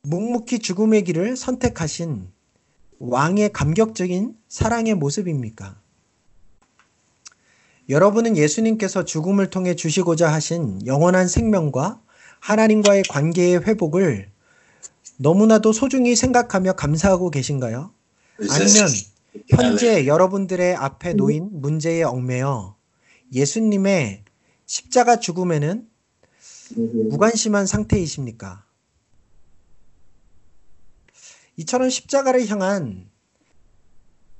묵묵히 0.07 0.59
죽음의 0.59 1.03
길을 1.03 1.35
선택하신 1.35 2.29
왕의 2.99 3.51
감격적인 3.51 4.35
사랑의 4.47 4.95
모습입니까? 4.95 5.79
여러분은 7.89 8.37
예수님께서 8.37 9.03
죽음을 9.03 9.49
통해 9.49 9.75
주시고자 9.75 10.31
하신 10.31 10.85
영원한 10.85 11.27
생명과 11.27 12.01
하나님과의 12.39 13.03
관계의 13.09 13.59
회복을 13.65 14.29
너무나도 15.17 15.73
소중히 15.73 16.15
생각하며 16.15 16.73
감사하고 16.73 17.29
계신가요? 17.29 17.91
아니면 18.49 18.87
현재 19.49 20.05
여러분들의 20.05 20.75
앞에 20.75 21.13
놓인 21.13 21.49
문제에 21.51 22.03
얽매여 22.03 22.77
예수님의 23.33 24.23
십자가 24.65 25.19
죽음에는 25.19 25.87
무관심한 27.09 27.65
상태이십니까? 27.65 28.66
이처럼 31.57 31.89
십자가를 31.89 32.47
향한 32.47 33.09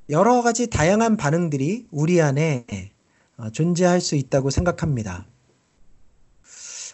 여러 0.10 0.42
가지 0.42 0.68
다양한 0.68 1.18
반응들이 1.18 1.88
우리 1.92 2.22
안에 2.22 2.66
어, 3.38 3.50
존재할 3.52 4.02
수 4.02 4.16
있다고 4.16 4.50
생각합니다. 4.52 5.26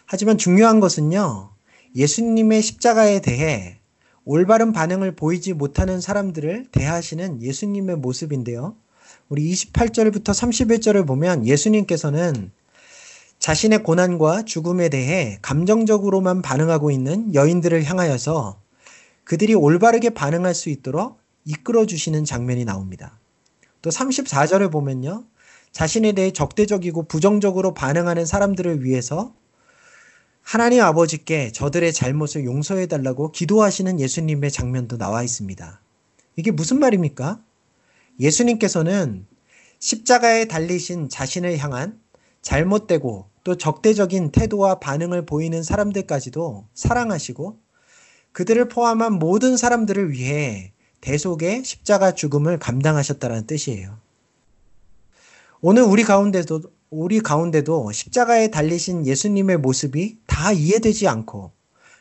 하지만 0.05 0.38
중요한 0.38 0.79
것은요, 0.79 1.51
예수님의 1.95 2.62
십자가에 2.62 3.21
대해 3.21 3.79
올바른 4.25 4.71
반응을 4.71 5.15
보이지 5.15 5.53
못하는 5.53 5.99
사람들을 5.99 6.67
대하시는 6.71 7.41
예수님의 7.41 7.97
모습인데요. 7.97 8.75
우리 9.29 9.51
28절부터 9.51 10.29
31절을 10.29 11.05
보면 11.05 11.45
예수님께서는 11.45 12.51
자신의 13.39 13.83
고난과 13.83 14.43
죽음에 14.43 14.88
대해 14.88 15.38
감정적으로만 15.41 16.41
반응하고 16.41 16.91
있는 16.91 17.33
여인들을 17.36 17.83
향하여서 17.83 18.62
그들이 19.23 19.53
올바르게 19.53 20.12
반응할 20.12 20.53
수 20.53 20.69
있도록 20.69 21.19
이끌어 21.45 21.86
주시는 21.86 22.25
장면이 22.25 22.65
나옵니다. 22.65 23.19
또 23.81 23.89
34절을 23.89 24.71
보면요. 24.71 25.25
자신에 25.71 26.12
대해 26.13 26.31
적대적이고 26.31 27.03
부정적으로 27.03 27.73
반응하는 27.73 28.25
사람들을 28.25 28.83
위해서 28.83 29.33
하나님 30.41 30.81
아버지께 30.81 31.51
저들의 31.51 31.93
잘못을 31.93 32.45
용서해 32.45 32.86
달라고 32.88 33.31
기도하시는 33.31 33.99
예수님의 33.99 34.51
장면도 34.51 34.97
나와 34.97 35.23
있습니다. 35.23 35.81
이게 36.36 36.51
무슨 36.51 36.79
말입니까? 36.79 37.41
예수님께서는 38.19 39.25
십자가에 39.79 40.45
달리신 40.45 41.09
자신을 41.09 41.57
향한 41.57 41.99
잘못되고 42.41 43.27
또 43.43 43.55
적대적인 43.55 44.31
태도와 44.31 44.79
반응을 44.79 45.25
보이는 45.25 45.63
사람들까지도 45.63 46.67
사랑하시고 46.73 47.57
그들을 48.34 48.67
포함한 48.67 49.13
모든 49.13 49.58
사람들을 49.58 50.12
위해 50.12 50.72
대속의 51.02 51.63
십자가 51.63 52.13
죽음을 52.13 52.60
감당하셨다는 52.60 53.48
뜻이에요. 53.48 53.98
오늘 55.62 55.84
우리 55.84 56.04
가운데도 56.04 56.62
우리 56.89 57.19
가운데도 57.22 57.91
십자가에 57.91 58.50
달리신 58.50 59.08
예수님의 59.08 59.58
모습이 59.58 60.17
다 60.28 60.52
이해되지 60.52 61.08
않고 61.08 61.52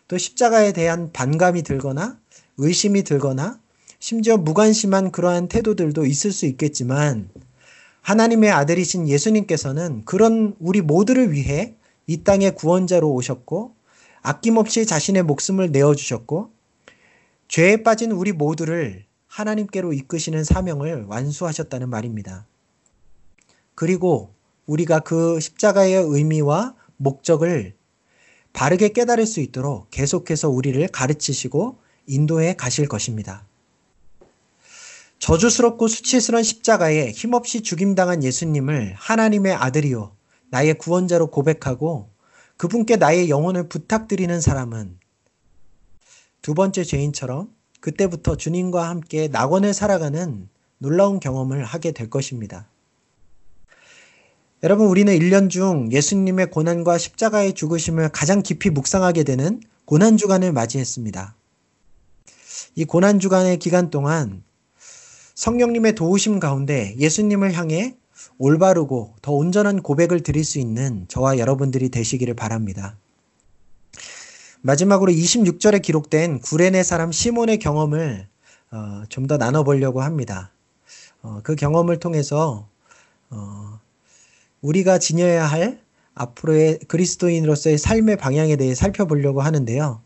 또 0.08 0.18
십자가에 0.18 0.72
대한 0.72 1.12
반감이 1.12 1.62
들거나 1.62 2.18
의심이 2.58 3.02
들거나 3.02 3.58
심지어 3.98 4.36
무관심한 4.36 5.12
그러한 5.12 5.48
태도들도 5.48 6.04
있을 6.06 6.32
수 6.32 6.46
있겠지만 6.46 7.30
하나님의 8.00 8.50
아들이신 8.50 9.08
예수님께서는 9.08 10.04
그런 10.04 10.54
우리 10.58 10.80
모두를 10.80 11.32
위해 11.32 11.74
이 12.06 12.24
땅에 12.24 12.50
구원자로 12.50 13.10
오셨고 13.10 13.74
아낌없이 14.22 14.86
자신의 14.86 15.24
목숨을 15.24 15.72
내어주셨고 15.72 16.50
죄에 17.48 17.82
빠진 17.82 18.12
우리 18.12 18.32
모두를 18.32 19.04
하나님께로 19.26 19.92
이끄시는 19.92 20.44
사명을 20.44 21.04
완수하셨다는 21.04 21.90
말입니다. 21.90 22.46
그리고 23.74 24.32
우리가 24.66 25.00
그 25.00 25.40
십자가의 25.40 25.94
의미와 25.94 26.74
목적을 26.96 27.74
바르게 28.52 28.90
깨달을 28.90 29.26
수 29.26 29.40
있도록 29.40 29.90
계속해서 29.90 30.50
우리를 30.50 30.86
가르치시고 30.88 31.78
인도해 32.06 32.54
가실 32.54 32.86
것입니다. 32.86 33.46
저주스럽고 35.18 35.88
수치스러운 35.88 36.42
십자가에 36.42 37.10
힘없이 37.10 37.62
죽임당한 37.62 38.22
예수님을 38.22 38.94
하나님의 38.96 39.54
아들이요, 39.54 40.14
나의 40.50 40.74
구원자로 40.74 41.28
고백하고 41.30 42.11
그분께 42.56 42.96
나의 42.96 43.28
영혼을 43.28 43.68
부탁드리는 43.68 44.40
사람은 44.40 44.98
두 46.42 46.54
번째 46.54 46.84
죄인처럼 46.84 47.54
그때부터 47.80 48.36
주님과 48.36 48.88
함께 48.88 49.28
낙원을 49.28 49.74
살아가는 49.74 50.48
놀라운 50.78 51.20
경험을 51.20 51.64
하게 51.64 51.92
될 51.92 52.10
것입니다. 52.10 52.68
여러분, 54.64 54.86
우리는 54.86 55.12
1년 55.18 55.50
중 55.50 55.90
예수님의 55.90 56.50
고난과 56.50 56.98
십자가의 56.98 57.54
죽으심을 57.54 58.10
가장 58.10 58.42
깊이 58.42 58.70
묵상하게 58.70 59.24
되는 59.24 59.60
고난주간을 59.86 60.52
맞이했습니다. 60.52 61.34
이 62.76 62.84
고난주간의 62.84 63.58
기간 63.58 63.90
동안 63.90 64.44
성령님의 65.34 65.96
도우심 65.96 66.38
가운데 66.38 66.94
예수님을 66.98 67.54
향해 67.54 67.96
올바르고 68.38 69.14
더 69.22 69.32
온전한 69.32 69.82
고백을 69.82 70.22
드릴 70.22 70.44
수 70.44 70.58
있는 70.58 71.06
저와 71.08 71.38
여러분들이 71.38 71.88
되시기를 71.90 72.34
바랍니다. 72.34 72.96
마지막으로 74.62 75.12
26절에 75.12 75.82
기록된 75.82 76.40
구레네 76.40 76.82
사람 76.82 77.12
시몬의 77.12 77.58
경험을 77.58 78.28
어, 78.70 79.02
좀 79.08 79.26
더 79.26 79.36
나눠보려고 79.36 80.02
합니다. 80.02 80.50
어, 81.22 81.40
그 81.42 81.54
경험을 81.56 81.98
통해서 81.98 82.68
어, 83.30 83.80
우리가 84.60 84.98
지녀야 84.98 85.46
할 85.46 85.80
앞으로의 86.14 86.80
그리스도인으로서의 86.88 87.78
삶의 87.78 88.16
방향에 88.16 88.56
대해 88.56 88.74
살펴보려고 88.74 89.40
하는데요. 89.42 90.02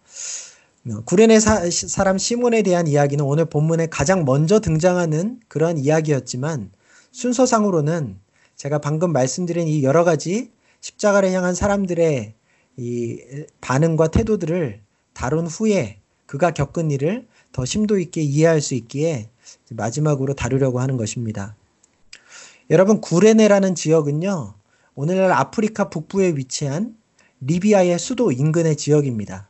어, 0.89 1.01
구레네 1.05 1.41
사, 1.41 1.69
사람 1.71 2.19
시몬에 2.19 2.63
대한 2.63 2.87
이야기는 2.87 3.25
오늘 3.25 3.45
본문에 3.45 3.87
가장 3.87 4.25
먼저 4.25 4.61
등장하는 4.61 5.41
그런 5.49 5.79
이야기였지만 5.79 6.71
순서상으로는 7.17 8.19
제가 8.57 8.79
방금 8.79 9.11
말씀드린 9.11 9.69
이 9.69 9.83
여러 9.83 10.05
가지 10.05 10.51
십자가를 10.83 11.33
향한 11.33 11.55
사람들의 11.55 12.35
이 12.77 13.19
반응과 13.63 14.09
태도들을 14.09 14.83
다룬 15.15 15.47
후에 15.47 15.99
그가 16.27 16.51
겪은 16.51 16.91
일을 16.91 17.27
더 17.53 17.65
심도 17.65 17.99
있게 17.99 18.21
이해할 18.21 18.61
수 18.61 18.75
있기에 18.75 19.31
마지막으로 19.71 20.35
다루려고 20.35 20.79
하는 20.79 20.99
것입니다. 20.99 21.57
여러분 22.69 23.01
구레네라는 23.01 23.75
지역은요. 23.75 24.53
오늘날 24.95 25.33
아프리카 25.33 25.89
북부에 25.89 26.37
위치한 26.37 26.99
리비아의 27.41 27.99
수도 27.99 28.31
인근의 28.31 28.77
지역입니다. 28.77 29.49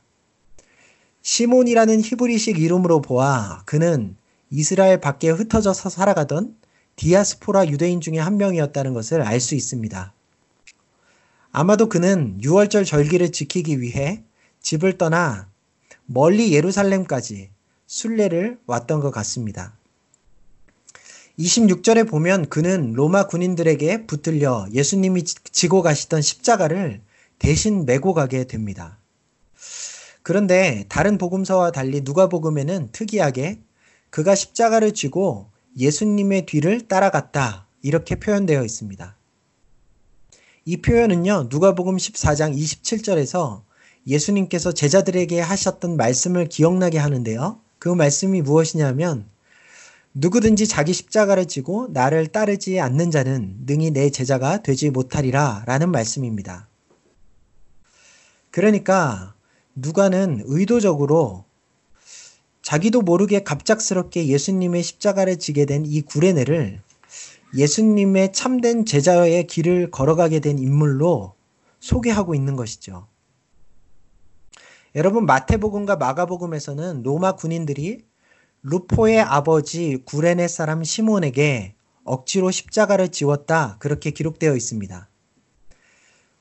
시몬이라는 1.22 2.00
히브리식 2.00 2.60
이름으로 2.60 3.00
보아 3.00 3.64
그는 3.64 4.14
이스라엘 4.50 5.00
밖에 5.00 5.30
흩어져서 5.30 5.88
살아가던 5.88 6.54
디아스포라 6.96 7.68
유대인 7.68 8.00
중에 8.00 8.18
한 8.18 8.36
명이었다는 8.38 8.94
것을 8.94 9.22
알 9.22 9.40
수 9.40 9.54
있습니다. 9.54 10.12
아마도 11.52 11.88
그는 11.88 12.38
6월절 12.42 12.84
절기를 12.84 13.32
지키기 13.32 13.80
위해 13.80 14.22
집을 14.60 14.98
떠나 14.98 15.48
멀리 16.06 16.52
예루살렘까지 16.52 17.50
순례를 17.86 18.58
왔던 18.66 19.00
것 19.00 19.10
같습니다. 19.10 19.76
26절에 21.38 22.08
보면 22.08 22.48
그는 22.48 22.94
로마 22.94 23.26
군인들에게 23.26 24.06
붙들려 24.06 24.66
예수님이 24.72 25.24
지고 25.24 25.82
가시던 25.82 26.22
십자가를 26.22 27.02
대신 27.38 27.84
메고 27.84 28.14
가게 28.14 28.44
됩니다. 28.44 28.98
그런데 30.22 30.86
다른 30.88 31.18
복음서와 31.18 31.72
달리 31.72 32.00
누가복음에는 32.00 32.88
특이하게 32.92 33.60
그가 34.10 34.34
십자가를 34.34 34.92
쥐고 34.92 35.50
예수님의 35.76 36.46
뒤를 36.46 36.88
따라갔다 36.88 37.66
이렇게 37.82 38.16
표현되어 38.16 38.64
있습니다. 38.64 39.16
이 40.64 40.76
표현은요, 40.78 41.48
누가복음 41.50 41.96
14장 41.96 42.56
27절에서 42.56 43.62
예수님께서 44.06 44.72
제자들에게 44.72 45.40
하셨던 45.40 45.96
말씀을 45.96 46.48
기억나게 46.48 46.98
하는데요. 46.98 47.60
그 47.78 47.88
말씀이 47.88 48.42
무엇이냐면, 48.42 49.28
누구든지 50.14 50.66
자기 50.66 50.92
십자가를 50.92 51.46
지고 51.46 51.88
나를 51.92 52.28
따르지 52.28 52.80
않는 52.80 53.10
자는 53.10 53.58
능히 53.66 53.90
내 53.90 54.10
제자가 54.10 54.62
되지 54.62 54.90
못하리라 54.90 55.62
라는 55.66 55.90
말씀입니다. 55.90 56.68
그러니까 58.50 59.34
누가는 59.74 60.42
의도적으로 60.46 61.45
자기도 62.66 63.00
모르게 63.00 63.44
갑작스럽게 63.44 64.26
예수님의 64.26 64.82
십자가를 64.82 65.38
지게 65.38 65.66
된 65.66 65.84
이 65.86 66.02
구레네를 66.02 66.80
예수님의 67.54 68.32
참된 68.32 68.84
제자의 68.84 69.46
길을 69.46 69.92
걸어가게 69.92 70.40
된 70.40 70.58
인물로 70.58 71.34
소개하고 71.78 72.34
있는 72.34 72.56
것이죠. 72.56 73.06
여러분 74.96 75.26
마태복음과 75.26 75.94
마가복음에서는 75.94 77.04
로마 77.04 77.36
군인들이 77.36 78.04
루포의 78.62 79.20
아버지 79.20 80.02
구레네 80.04 80.48
사람 80.48 80.82
시몬에게 80.82 81.76
억지로 82.02 82.50
십자가를 82.50 83.10
지웠다 83.10 83.76
그렇게 83.78 84.10
기록되어 84.10 84.56
있습니다. 84.56 85.08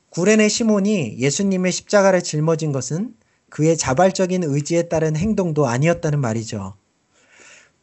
구레네 0.09 0.49
시몬이 0.49 1.19
예수님의 1.19 1.71
십자가를 1.71 2.23
짊어진 2.23 2.71
것은 2.71 3.13
그의 3.55 3.77
자발적인 3.77 4.43
의지에 4.43 4.89
따른 4.89 5.15
행동도 5.15 5.65
아니었다는 5.65 6.19
말이죠. 6.19 6.75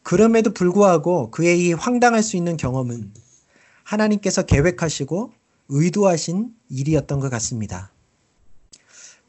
그럼에도 0.02 0.52
불구하고 0.52 1.30
그의 1.30 1.64
이 1.64 1.72
황당할 1.72 2.22
수 2.22 2.36
있는 2.36 2.58
경험은 2.58 3.14
하나님께서 3.82 4.42
계획하시고 4.42 5.32
의도하신 5.70 6.50
일이었던 6.68 7.20
것 7.20 7.30
같습니다. 7.30 7.90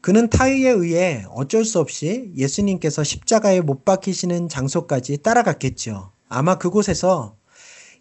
그는 0.02 0.28
타의에 0.28 0.68
의해 0.68 1.24
어쩔 1.30 1.64
수 1.64 1.80
없이 1.80 2.30
예수님께서 2.36 3.04
십자가에 3.04 3.62
못 3.62 3.86
박히시는 3.86 4.50
장소까지 4.50 5.22
따라갔겠죠. 5.22 6.12
아마 6.28 6.58
그곳에서 6.58 7.38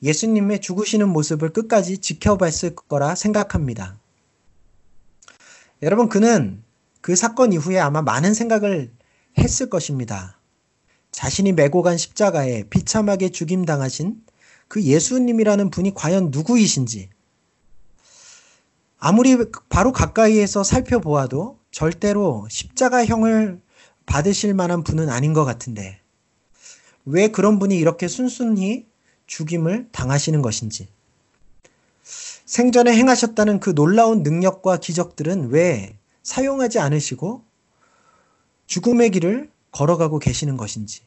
예수님의 0.01 0.59
죽으시는 0.59 1.07
모습을 1.07 1.53
끝까지 1.53 1.99
지켜봤을 1.99 2.75
거라 2.89 3.15
생각합니다. 3.15 3.97
여러분, 5.81 6.09
그는 6.09 6.62
그 7.03 7.17
사건 7.17 7.51
이후에 7.51 7.79
아마 7.79 8.01
많은 8.01 8.33
생각을 8.33 8.89
했을 9.37 9.69
것입니다. 9.69 10.39
자신이 11.11 11.51
메고 11.51 11.81
간 11.81 11.97
십자가에 11.97 12.63
비참하게 12.69 13.27
죽임당하신 13.27 14.21
그 14.69 14.81
예수님이라는 14.81 15.69
분이 15.69 15.95
과연 15.95 16.29
누구이신지, 16.31 17.09
아무리 18.99 19.37
바로 19.67 19.91
가까이에서 19.91 20.63
살펴보아도 20.63 21.59
절대로 21.71 22.47
십자가형을 22.49 23.59
받으실 24.05 24.53
만한 24.53 24.85
분은 24.85 25.09
아닌 25.09 25.33
것 25.33 25.43
같은데 25.43 25.99
왜 27.03 27.27
그런 27.27 27.59
분이 27.59 27.77
이렇게 27.77 28.07
순순히 28.07 28.87
죽임을 29.27 29.89
당하시는 29.91 30.41
것인지 30.41 30.87
생전에 32.45 32.95
행하셨다는 32.95 33.59
그 33.59 33.75
놀라운 33.75 34.23
능력과 34.23 34.77
기적들은 34.77 35.49
왜 35.49 35.97
사용하지 36.23 36.79
않으시고 36.79 37.43
죽음의 38.65 39.11
길을 39.11 39.51
걸어가고 39.71 40.19
계시는 40.19 40.57
것인지 40.57 41.01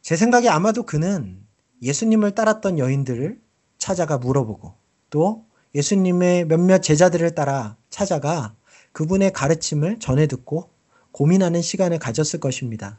제 0.00 0.16
생각에 0.16 0.48
아마도 0.48 0.84
그는 0.84 1.44
예수님을 1.82 2.34
따랐던 2.34 2.78
여인들을 2.78 3.40
찾아가 3.78 4.18
물어보고 4.18 4.74
또 5.10 5.44
예수님의 5.74 6.46
몇몇 6.46 6.78
제자들을 6.78 7.34
따라 7.34 7.76
찾아가 7.90 8.54
그분의 8.92 9.32
가르침을 9.32 9.98
전해 9.98 10.26
듣고 10.26 10.70
고민하는 11.12 11.62
시간을 11.62 11.98
가졌을 11.98 12.40
것입니다. 12.40 12.98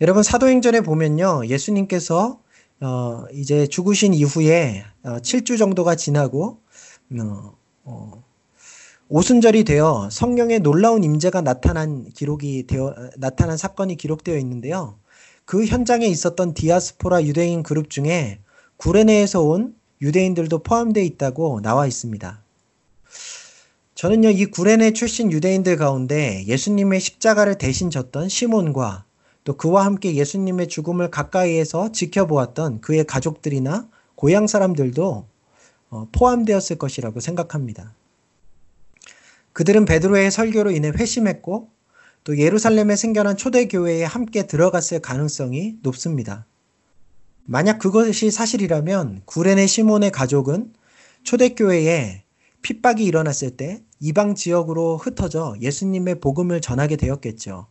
여러분 0.00 0.22
사도행전에 0.22 0.80
보면요. 0.80 1.46
예수님께서 1.46 2.40
어, 2.80 3.24
이제 3.32 3.66
죽으신 3.66 4.12
이후에 4.14 4.84
어, 5.02 5.18
7주 5.18 5.58
정도가 5.58 5.94
지나고 5.94 6.60
어, 7.12 7.22
어, 7.22 7.56
오순절이 9.08 9.64
되어 9.64 10.08
성령의 10.10 10.60
놀라운 10.60 11.04
임재가 11.04 11.42
나타난 11.42 12.08
기록이 12.14 12.66
되어 12.66 12.94
나타난 13.16 13.56
사건이 13.56 13.96
기록되어 13.96 14.38
있는데요. 14.38 14.98
그 15.44 15.66
현장에 15.66 16.06
있었던 16.06 16.54
디아스포라 16.54 17.24
유대인 17.24 17.62
그룹 17.62 17.90
중에 17.90 18.38
구레네에서 18.78 19.42
온 19.42 19.74
유대인들도 20.00 20.62
포함되어 20.62 21.02
있다고 21.02 21.60
나와 21.60 21.86
있습니다. 21.86 22.42
저는요, 23.94 24.30
이 24.30 24.46
구레네 24.46 24.92
출신 24.92 25.30
유대인들 25.30 25.76
가운데 25.76 26.44
예수님의 26.46 26.98
십자가를 27.00 27.58
대신 27.58 27.90
졌던 27.90 28.28
시몬과 28.28 29.04
또 29.44 29.56
그와 29.56 29.84
함께 29.84 30.14
예수님의 30.16 30.68
죽음을 30.68 31.10
가까이에서 31.10 31.92
지켜보았던 31.92 32.80
그의 32.80 33.04
가족들이나 33.04 33.88
고향 34.16 34.46
사람들도 34.46 35.04
어, 35.06 35.28
포함되었을 36.12 36.76
것이라고 36.78 37.20
생각합니다. 37.20 37.94
그들은 39.52 39.84
베드로의 39.84 40.30
설교로 40.30 40.72
인해 40.72 40.88
회심했고 40.88 41.68
또 42.24 42.38
예루살렘에 42.38 42.96
생겨난 42.96 43.36
초대교회에 43.36 44.04
함께 44.04 44.46
들어갔을 44.46 45.00
가능성이 45.00 45.76
높습니다. 45.82 46.46
만약 47.44 47.78
그것이 47.78 48.30
사실이라면 48.30 49.22
구레네 49.26 49.66
시몬의 49.66 50.10
가족은 50.10 50.72
초대교회에 51.22 52.24
핍박이 52.62 53.04
일어났을 53.04 53.56
때 53.56 53.82
이방 54.00 54.34
지역으로 54.34 54.96
흩어져 54.96 55.54
예수님의 55.60 56.20
복음을 56.20 56.60
전하게 56.60 56.96
되었겠죠. 56.96 57.66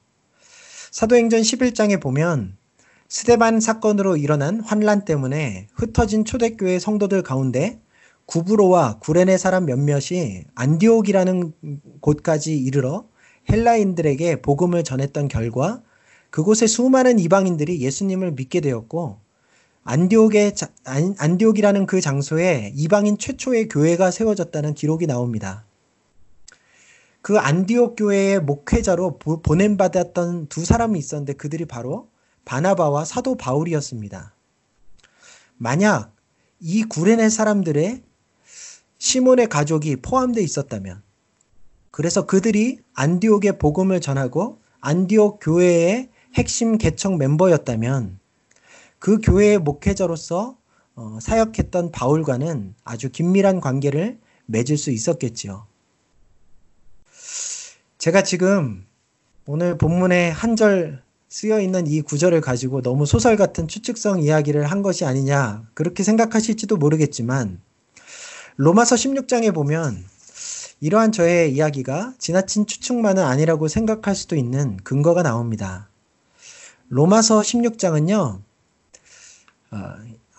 사도행전 0.92 1.42
11장에 1.42 2.00
보면 2.00 2.56
스데반 3.10 3.60
사건으로 3.60 4.18
일어난 4.18 4.60
환란 4.62 5.06
때문에 5.06 5.68
흩어진 5.74 6.24
초대교회 6.24 6.80
성도들 6.80 7.24
가운데 7.24 7.82
구브로와 8.26 9.00
구레네 9.00 9.38
사람 9.38 9.66
몇몇이 9.66 10.46
안디옥이라는 10.56 11.54
곳까지 12.02 12.58
이르러 12.58 13.08
헬라인들에게 13.52 14.42
복음을 14.42 14.84
전했던 14.84 15.28
결과 15.28 15.84
그곳에 16.30 16.66
수많은 16.66 17.20
이방인들이 17.20 17.82
예수님을 17.82 18.32
믿게 18.32 18.62
되었고 18.62 19.20
안디옥의 19.84 20.56
안디옥이라는 21.18 21.86
그 21.86 22.00
장소에 22.00 22.72
이방인 22.74 23.18
최초의 23.18 23.68
교회가 23.68 24.12
세워졌다는 24.12 24.74
기록이 24.74 25.08
나옵니다. 25.08 25.66
그 27.22 27.38
안디옥 27.38 27.96
교회의 27.98 28.42
목회자로 28.42 29.18
보냄 29.18 29.78
받았던 29.78 30.48
두 30.48 30.66
사람이 30.66 30.98
있었는데 31.00 31.34
그들이 31.34 31.66
바로 31.66 32.10
바나바와 32.46 33.06
사도 33.06 33.36
바울이었습니다. 33.36 34.36
만약 35.58 36.14
이 36.60 36.84
구레네 36.84 37.30
사람들의 37.30 38.04
시몬의 39.04 39.50
가족이 39.50 39.98
포함되어 39.98 40.42
있었다면 40.42 41.04
그래서 41.92 42.26
그들이 42.26 42.80
안디옥의 42.94 43.60
복음을 43.60 44.00
전하고 44.00 44.62
안디옥 44.80 45.42
교회의 45.42 46.10
핵심 46.36 46.78
개척 46.78 47.18
멤버였다면 47.18 48.18
그 49.00 49.20
교회의 49.22 49.60
목회자로서 49.60 50.58
어, 50.96 51.18
사역했던 51.22 51.92
바울과는 51.92 52.76
아주 52.86 53.10
긴밀한 53.12 53.60
관계를 53.60 54.20
맺을 54.46 54.78
수 54.78 54.90
있었겠지요. 54.90 55.68
제가 57.98 58.24
지금 58.24 58.86
오늘 59.46 59.78
본문에 59.78 60.30
한 60.30 60.56
절 60.56 61.04
쓰여 61.28 61.60
있는 61.60 61.88
이 61.88 62.02
구절을 62.02 62.40
가지고 62.40 62.82
너무 62.82 63.06
소설 63.06 63.36
같은 63.36 63.68
추측성 63.68 64.22
이야기를 64.22 64.66
한 64.66 64.82
것이 64.82 65.04
아니냐 65.04 65.68
그렇게 65.74 66.04
생각하실지도 66.04 66.78
모르겠지만 66.78 67.60
로마서 68.58 68.96
16장에 68.96 69.54
보면 69.54 70.04
이러한 70.80 71.12
저의 71.12 71.54
이야기가 71.54 72.14
지나친 72.18 72.66
추측만은 72.66 73.24
아니라고 73.24 73.68
생각할 73.68 74.16
수도 74.16 74.36
있는 74.36 74.78
근거가 74.84 75.24
나옵니다. 75.24 75.90
로마서 76.90 77.42
16장은요, 77.42 78.42
어, 79.72 79.78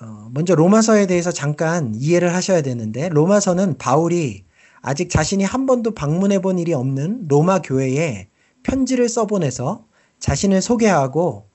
어, 0.01 0.31
먼저 0.33 0.55
로마서에 0.55 1.07
대해서 1.07 1.33
잠깐 1.33 1.95
이해를 1.95 2.35
하셔야 2.35 2.63
되는데 2.63 3.09
로마서는 3.09 3.79
바울이 3.79 4.45
아직 4.81 5.09
자신이 5.09 5.43
한 5.45 5.67
번도 5.67 5.95
방문해 5.95 6.41
본 6.41 6.59
일이 6.59 6.75
없는 6.75 7.27
로마 7.29 7.63
교회에 7.63 8.29
편지를 8.63 9.09
써보내서 9.09 9.85
자신을 10.21 10.63
소개하고 10.63 11.47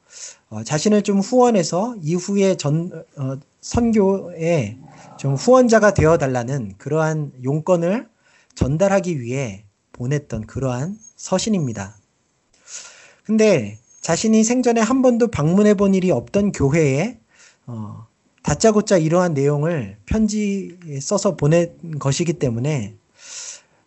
어, 0.49 0.63
자신을 0.63 1.03
좀 1.03 1.19
후원해서 1.19 1.95
이후에 2.01 2.57
전 2.57 2.91
어, 3.17 3.37
선교에 3.61 4.77
좀 5.19 5.36
후원자가 5.36 5.93
되어 5.93 6.17
달라는 6.17 6.75
그러한 6.77 7.34
용건을 7.43 8.08
전달하기 8.55 9.19
위해 9.19 9.65
보냈던 9.91 10.47
그러한 10.47 10.97
서신입니다. 11.17 11.97
근데 13.25 13.77
자신이 13.99 14.45
생전에 14.45 14.79
한 14.79 15.01
번도 15.01 15.27
방문해 15.27 15.73
본 15.73 15.93
일이 15.93 16.10
없던 16.10 16.53
교회에 16.53 17.19
어, 17.67 18.08
다짜고짜 18.43 18.97
이러한 18.97 19.34
내용을 19.34 19.97
편지에 20.05 21.01
써서 21.01 21.36
보낸 21.36 21.99
것이기 21.99 22.34
때문에 22.34 22.95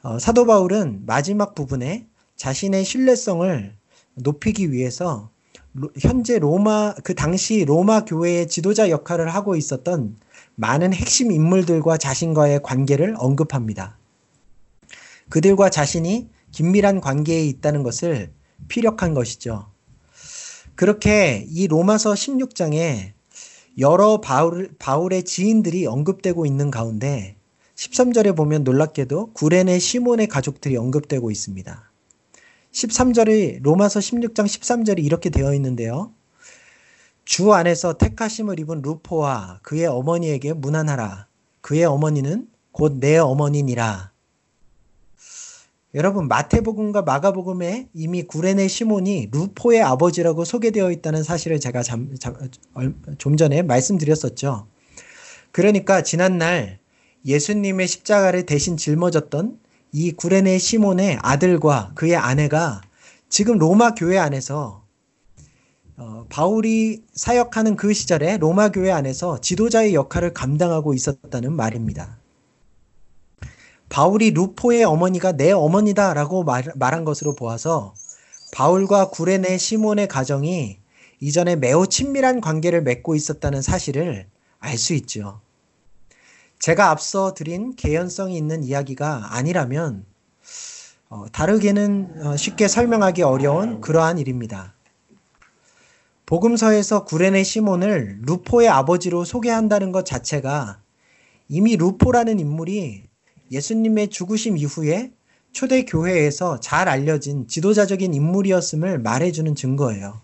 어, 0.03 0.19
사도 0.19 0.45
바울은 0.45 1.07
마지막 1.07 1.55
부분에 1.55 2.07
자신의 2.37 2.85
신뢰성을 2.85 3.75
높이기 4.17 4.71
위해서 4.71 5.31
로, 5.73 5.89
현재 5.99 6.39
로마 6.39 6.93
그 7.03 7.15
당시 7.15 7.65
로마 7.65 8.05
교회의 8.05 8.49
지도자 8.49 8.91
역할을 8.91 9.35
하고 9.35 9.57
있었던 9.57 10.19
많은 10.63 10.95
핵심 10.95 11.33
인물들과 11.33 11.97
자신과의 11.97 12.63
관계를 12.63 13.17
언급합니다. 13.19 13.99
그들과 15.29 15.71
자신이 15.71 16.29
긴밀한 16.53 17.01
관계에 17.01 17.45
있다는 17.47 17.83
것을 17.83 18.33
피력한 18.69 19.13
것이죠. 19.13 19.73
그렇게 20.77 21.45
이 21.49 21.67
로마서 21.67 22.13
16장에 22.13 23.11
여러 23.79 24.21
바울, 24.21 24.71
바울의 24.79 25.25
지인들이 25.25 25.87
언급되고 25.87 26.47
있는 26.47 26.71
가운데 26.71 27.35
13절에 27.75 28.37
보면 28.37 28.63
놀랍게도 28.63 29.33
구레네 29.33 29.81
시몬의 29.81 30.29
가족들이 30.29 30.77
언급되고 30.77 31.33
있습니다. 31.33 31.93
13절이 32.71 33.63
로마서 33.63 33.99
16장 33.99 34.45
13절이 34.45 35.05
이렇게 35.05 35.29
되어 35.29 35.55
있는데요. 35.55 36.15
주 37.25 37.53
안에서 37.53 37.95
택하심을 37.99 38.59
입은 38.61 38.83
루포와 38.83 39.61
그의 39.63 39.87
어머니에게 39.87 40.53
문안하라. 40.55 41.27
그의 41.61 41.85
어머니는 41.85 42.49
곧 42.73 42.99
내 42.99 43.19
어머니니라. 43.19 44.11
여러분 45.95 46.27
마태복음과 46.27 47.03
마가복음에 47.03 47.89
이미 47.93 48.23
구레네 48.23 48.67
시몬이 48.67 49.29
루포의 49.31 49.83
아버지라고 49.83 50.45
소개되어 50.45 50.91
있다는 50.91 51.23
사실을 51.23 51.61
제가 51.61 51.83
잠, 51.83 52.15
잠, 52.19 52.35
좀 53.19 53.37
전에 53.37 53.61
말씀드렸었죠. 53.63 54.67
그러니까 55.51 56.03
지난날 56.03 56.79
예수님의 57.27 57.87
십자가를 57.89 58.47
대신 58.47 58.79
짊어졌던 58.79 59.61
이 59.93 60.13
구레네 60.13 60.59
시몬의 60.59 61.19
아들과 61.21 61.93
그의 61.95 62.17
아내가 62.17 62.81
지금 63.29 63.59
로마 63.59 63.95
교회 63.95 64.17
안에서 64.17 64.82
어, 65.97 66.27
바울이 66.29 67.03
사역하는 67.13 67.77
그 67.77 67.93
시절에 67.93 68.39
로마 68.39 68.71
교회 68.71 68.91
안에서 68.91 69.41
지도자의 69.41 69.95
역할을 69.95 70.33
감당하고 70.33 70.95
있었다는 70.95 71.53
말입니다. 71.53 72.19
바울이 73.89 74.31
루포의 74.31 74.85
어머니가 74.85 75.33
내 75.33 75.53
어머니다라고 75.53 76.45
말, 76.45 76.65
말한 76.77 77.05
것으로 77.05 77.37
보아서 77.37 77.95
바울과 78.53 79.11
구레네 79.11 79.59
시몬의 79.59 80.09
가정이 80.09 80.79
이전에 81.21 81.57
매우 81.57 81.87
친밀한 81.87 82.41
관계를 82.41 82.83
맺고 82.83 83.15
있었다는 83.15 83.63
사실을 83.63 84.27
알 84.59 84.79
수 84.79 84.95
있죠. 84.95 85.41
제가 86.59 86.91
앞서 86.91 87.35
드린 87.35 87.75
개연성이 87.75 88.37
있는 88.37 88.63
이야기가 88.63 89.35
아니라면 89.35 90.07
어, 91.09 91.27
다르게는 91.33 92.27
어, 92.27 92.37
쉽게 92.37 92.69
설명하기 92.69 93.23
어려운 93.23 93.81
그러한 93.81 94.19
일입니다. 94.19 94.75
복음서에서 96.33 97.05
구레네 97.05 97.45
시몬을 97.45 98.21
루포의 98.23 98.67
아버지로 98.67 99.23
소개한다는 99.23 99.93
것 99.93 100.07
자체가 100.07 100.81
이미 101.47 101.77
루포라는 101.77 102.41
인물이 102.41 103.03
예수님의 103.51 104.09
죽으심 104.09 104.57
이후에 104.57 105.13
초대 105.53 105.85
교회에서 105.85 106.59
잘 106.59 106.89
알려진 106.89 107.49
지도자적인 107.49 108.15
인물이었음을 108.15 108.99
말해주는 109.01 109.55
증거예요. 109.55 110.23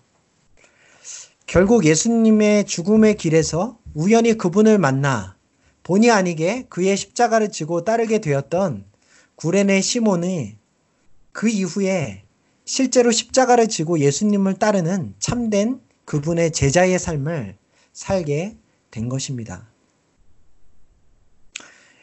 결국 1.44 1.84
예수님의 1.84 2.64
죽음의 2.64 3.18
길에서 3.18 3.78
우연히 3.92 4.32
그분을 4.32 4.78
만나 4.78 5.36
본의 5.82 6.10
아니게 6.10 6.64
그의 6.70 6.96
십자가를 6.96 7.50
지고 7.50 7.84
따르게 7.84 8.22
되었던 8.22 8.86
구레네 9.34 9.82
시몬이 9.82 10.56
그 11.32 11.50
이후에 11.50 12.22
실제로 12.64 13.10
십자가를 13.10 13.68
지고 13.68 13.98
예수님을 13.98 14.54
따르는 14.54 15.14
참된 15.18 15.86
그분의 16.08 16.52
제자의 16.52 16.98
삶을 16.98 17.58
살게 17.92 18.56
된 18.90 19.10
것입니다. 19.10 19.68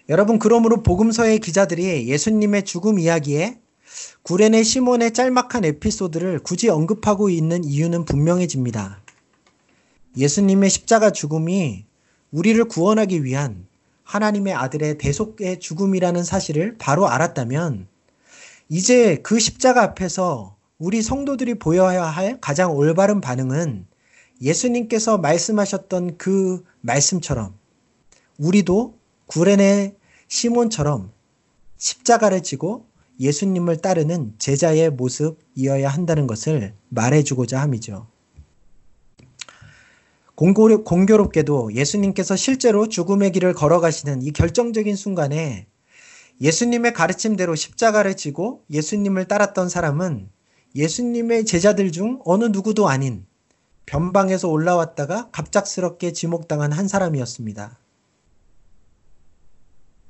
여러분, 0.10 0.38
그러므로 0.38 0.84
복음서의 0.84 1.40
기자들이 1.40 2.08
예수님의 2.08 2.66
죽음 2.66 3.00
이야기에 3.00 3.58
구레네 4.22 4.62
시몬의 4.62 5.14
짤막한 5.14 5.66
에피소드를 5.66 6.44
굳이 6.44 6.70
언급하고 6.70 7.32
있는 7.32 7.64
이유는 7.64 8.06
분명해집니다. 8.06 9.02
예수님의 10.16 10.70
십자가 10.70 11.10
죽음이 11.10 11.86
우리를 12.30 12.64
구원하기 12.66 13.24
위한 13.24 13.66
하나님의 14.04 14.54
아들의 14.54 15.00
대속의 15.00 15.60
죽음이라는 15.60 16.24
사실을 16.24 16.76
바로 16.78 17.08
알았다면 17.08 17.88
이제 18.70 19.18
그 19.24 19.40
십자가 19.40 19.82
앞에서 19.82 20.56
우리 20.78 21.02
성도들이 21.02 21.56
보여야 21.56 22.04
할 22.04 22.40
가장 22.40 22.72
올바른 22.76 23.20
반응은 23.20 23.88
예수님께서 24.42 25.18
말씀하셨던 25.18 26.18
그 26.18 26.64
말씀처럼 26.82 27.58
우리도 28.38 28.98
구레네 29.28 29.96
시몬처럼 30.28 31.12
십자가를 31.78 32.44
지고 32.44 32.88
예수님을 33.20 33.78
따르는 33.78 34.34
제자의 34.38 34.90
모습이어야 34.92 35.90
한다는 35.90 36.28
것을 36.28 36.74
말해주고자 36.90 37.62
함이죠. 37.62 38.08
공교롭게도 40.36 41.74
예수님께서 41.74 42.36
실제로 42.36 42.90
죽음의 42.90 43.32
길을 43.32 43.54
걸어가시는 43.54 44.22
이 44.22 44.32
결정적인 44.32 44.98
순간에 44.98 45.68
예수님의 46.42 46.92
가르침대로 46.92 47.56
십자가를 47.56 48.18
지고 48.18 48.66
예수님을 48.70 49.30
따랐던 49.30 49.70
사람은 49.70 50.30
예수님의 50.76 51.46
제자들 51.46 51.94
중 51.94 52.20
어느 52.26 52.46
누구도 52.46 52.90
아닌 52.90 53.26
변방에서 53.86 54.50
올라왔다가 54.50 55.30
갑작스럽게 55.32 56.14
지목당한 56.14 56.72
한 56.72 56.88
사람이었습니다. 56.88 57.78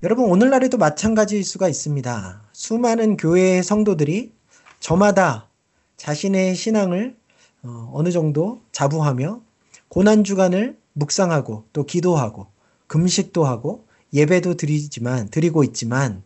여러분, 0.03 0.29
오늘날에도 0.29 0.77
마찬가지일 0.77 1.43
수가 1.43 1.67
있습니다. 1.67 2.43
수많은 2.51 3.17
교회의 3.17 3.63
성도들이 3.63 4.33
저마다 4.79 5.49
자신의 5.97 6.55
신앙을 6.55 7.17
어, 7.63 7.91
어느 7.93 8.11
정도 8.11 8.61
자부하며 8.71 9.41
고난주간을 9.87 10.77
묵상하고 10.93 11.65
또 11.73 11.85
기도하고 11.85 12.47
금식도 12.87 13.45
하고 13.45 13.87
예배도 14.13 14.55
드리지만 14.55 15.29
드리고 15.29 15.63
있지만 15.63 16.23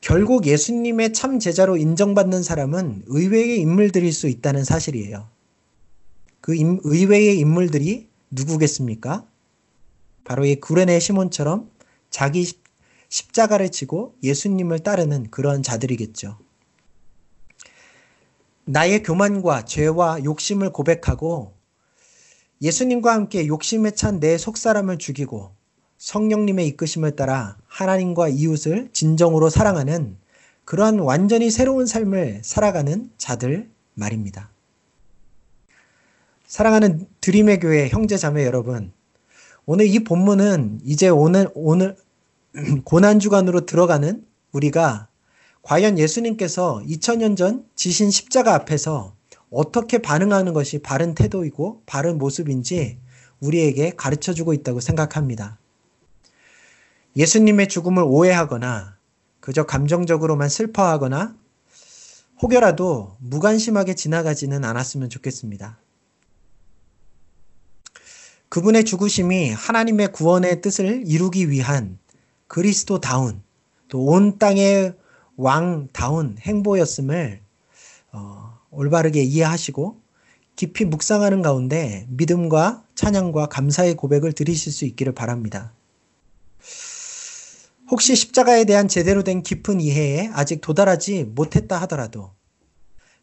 결국 0.00 0.46
예수님의 0.46 1.12
참 1.12 1.38
제자로 1.38 1.76
인정받는 1.76 2.42
사람은 2.42 3.04
의외의 3.06 3.60
인물들일 3.60 4.12
수 4.12 4.28
있다는 4.28 4.64
사실이에요. 4.64 5.28
그 6.44 6.54
임, 6.54 6.78
의외의 6.84 7.38
인물들이 7.38 8.10
누구겠습니까? 8.30 9.26
바로 10.24 10.44
이 10.44 10.56
구레네 10.56 11.00
시몬처럼 11.00 11.70
자기 12.10 12.46
십자가를 13.08 13.70
지고 13.70 14.14
예수님을 14.22 14.80
따르는 14.80 15.30
그런 15.30 15.62
자들이겠죠. 15.62 16.36
나의 18.66 19.02
교만과 19.02 19.64
죄와 19.64 20.22
욕심을 20.22 20.70
고백하고 20.70 21.54
예수님과 22.60 23.14
함께 23.14 23.46
욕심에 23.46 23.92
찬 23.92 24.20
내 24.20 24.36
속사람을 24.36 24.98
죽이고 24.98 25.50
성령님의 25.96 26.66
이끄심을 26.68 27.16
따라 27.16 27.56
하나님과 27.68 28.28
이웃을 28.28 28.90
진정으로 28.92 29.48
사랑하는 29.48 30.18
그러한 30.66 30.98
완전히 30.98 31.50
새로운 31.50 31.86
삶을 31.86 32.42
살아가는 32.44 33.10
자들 33.16 33.70
말입니다. 33.94 34.53
사랑하는 36.54 37.08
드림의 37.20 37.58
교회 37.58 37.88
형제 37.88 38.16
자매 38.16 38.46
여러분, 38.46 38.92
오늘 39.66 39.88
이 39.88 40.04
본문은 40.04 40.82
이제 40.84 41.08
오늘 41.08 41.50
오늘 41.52 41.96
고난 42.86 43.18
주간으로 43.18 43.66
들어가는 43.66 44.24
우리가 44.52 45.08
과연 45.62 45.98
예수님께서 45.98 46.80
2000년 46.86 47.36
전 47.36 47.66
지신 47.74 48.12
십자가 48.12 48.54
앞에서 48.54 49.16
어떻게 49.50 49.98
반응하는 49.98 50.52
것이 50.52 50.78
바른 50.78 51.16
태도이고 51.16 51.82
바른 51.86 52.18
모습인지 52.18 52.98
우리에게 53.40 53.90
가르쳐 53.96 54.32
주고 54.32 54.52
있다고 54.52 54.78
생각합니다. 54.78 55.58
예수님의 57.16 57.66
죽음을 57.66 58.04
오해하거나 58.06 58.96
그저 59.40 59.66
감정적으로만 59.66 60.48
슬퍼하거나 60.48 61.34
혹여라도 62.42 63.16
무관심하게 63.18 63.96
지나가지는 63.96 64.64
않았으면 64.64 65.10
좋겠습니다. 65.10 65.80
그분의 68.54 68.84
죽으심이 68.84 69.50
하나님의 69.50 70.12
구원의 70.12 70.60
뜻을 70.60 71.02
이루기 71.08 71.50
위한 71.50 71.98
그리스도다운 72.46 73.42
또 73.88 73.98
온 73.98 74.38
땅의 74.38 74.94
왕다운 75.36 76.36
행보였음을 76.38 77.40
어, 78.12 78.60
올바르게 78.70 79.20
이해하시고 79.24 80.00
깊이 80.54 80.84
묵상하는 80.84 81.42
가운데 81.42 82.06
믿음과 82.10 82.84
찬양과 82.94 83.46
감사의 83.46 83.96
고백을 83.96 84.32
드리실 84.32 84.72
수 84.72 84.84
있기를 84.84 85.14
바랍니다. 85.14 85.72
혹시 87.90 88.14
십자가에 88.14 88.66
대한 88.66 88.86
제대로 88.86 89.24
된 89.24 89.42
깊은 89.42 89.80
이해에 89.80 90.30
아직 90.32 90.60
도달하지 90.60 91.24
못했다 91.24 91.80
하더라도 91.80 92.30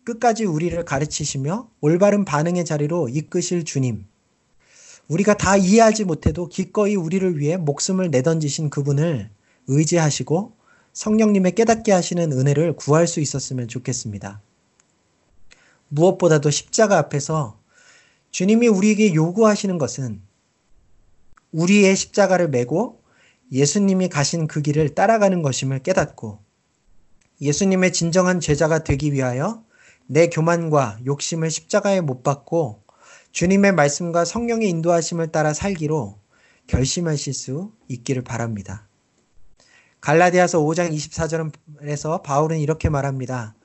끝까지 0.04 0.44
우리를 0.44 0.84
가르치시며 0.84 1.70
올바른 1.80 2.26
반응의 2.26 2.66
자리로 2.66 3.08
이끄실 3.08 3.64
주님, 3.64 4.11
우리가 5.12 5.34
다 5.34 5.58
이해하지 5.58 6.06
못해도 6.06 6.48
기꺼이 6.48 6.96
우리를 6.96 7.38
위해 7.38 7.58
목숨을 7.58 8.12
내던지신 8.12 8.70
그분을 8.70 9.30
의지하시고 9.68 10.54
성령님의 10.94 11.54
깨닫게 11.54 11.92
하시는 11.92 12.32
은혜를 12.32 12.78
구할 12.78 13.08
수 13.08 13.20
있었으면 13.20 13.68
좋겠습니다. 13.68 14.42
무엇보다도 15.90 16.50
십자가 16.50 16.98
앞에서 16.98 17.60
주님이 18.32 18.70
우리에게 18.70 19.14
요구하시는 19.14 19.78
것은 19.78 20.22
우리의 21.52 21.98
십자가를 21.98 22.48
메고 22.48 23.02
예수님이 23.52 24.08
가신 24.08 24.48
그 24.48 24.62
길을 24.62 24.96
따라가는 24.96 25.42
것임을 25.42 25.80
깨닫고 25.80 26.40
예수님의 27.42 27.92
진정한 27.92 28.40
제자가 28.40 28.86
되기 28.86 29.12
위하여 29.12 29.62
내 30.08 30.28
교만과 30.28 31.00
욕심을 31.06 31.52
십자가에 31.52 32.00
못 32.00 32.24
박고 32.24 32.81
주님의 33.32 33.74
말씀과 33.74 34.26
성령의 34.26 34.70
인도하심을 34.70 35.32
따라 35.32 35.54
살기로 35.54 36.18
결심하실 36.68 37.34
수 37.34 37.72
있기를 37.88 38.24
바랍니다. 38.24 38.88
갈라디아서 40.02 40.60
5장 40.60 40.92
24절에서 40.92 42.24
바울은 42.24 42.60
이렇게 42.60 42.90
말합니다. 42.90 43.56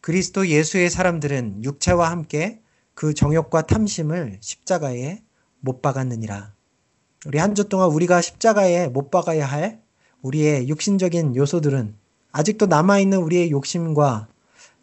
그리스도 0.00 0.46
예수의 0.48 0.88
사람들은 0.88 1.64
육체와 1.64 2.10
함께 2.10 2.60
그 2.94 3.12
정욕과 3.12 3.62
탐심을 3.62 4.38
십자가에 4.40 5.22
못 5.60 5.82
박았느니라. 5.82 6.54
우리 7.26 7.38
한 7.38 7.54
주 7.54 7.68
동안 7.68 7.90
우리가 7.90 8.22
십자가에 8.22 8.88
못 8.88 9.10
박아야 9.10 9.44
할 9.44 9.82
우리의 10.22 10.68
육신적인 10.68 11.36
요소들은 11.36 11.94
아직도 12.32 12.66
남아있는 12.66 13.18
우리의 13.18 13.50
욕심과 13.50 14.28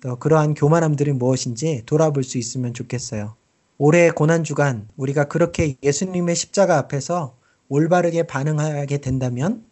또 0.02 0.16
그러한 0.18 0.54
교만함들이 0.54 1.14
무엇인지 1.14 1.84
돌아볼 1.86 2.24
수 2.24 2.38
있으면 2.38 2.74
좋겠어요. 2.74 3.36
올해 3.78 4.10
고난주간 4.10 4.88
우리가 4.96 5.26
그렇게 5.26 5.76
예수님의 5.84 6.36
십자가 6.36 6.78
앞에서 6.78 7.38
올바르게 7.70 8.24
반응하게 8.24 8.98
된다면 9.00 9.66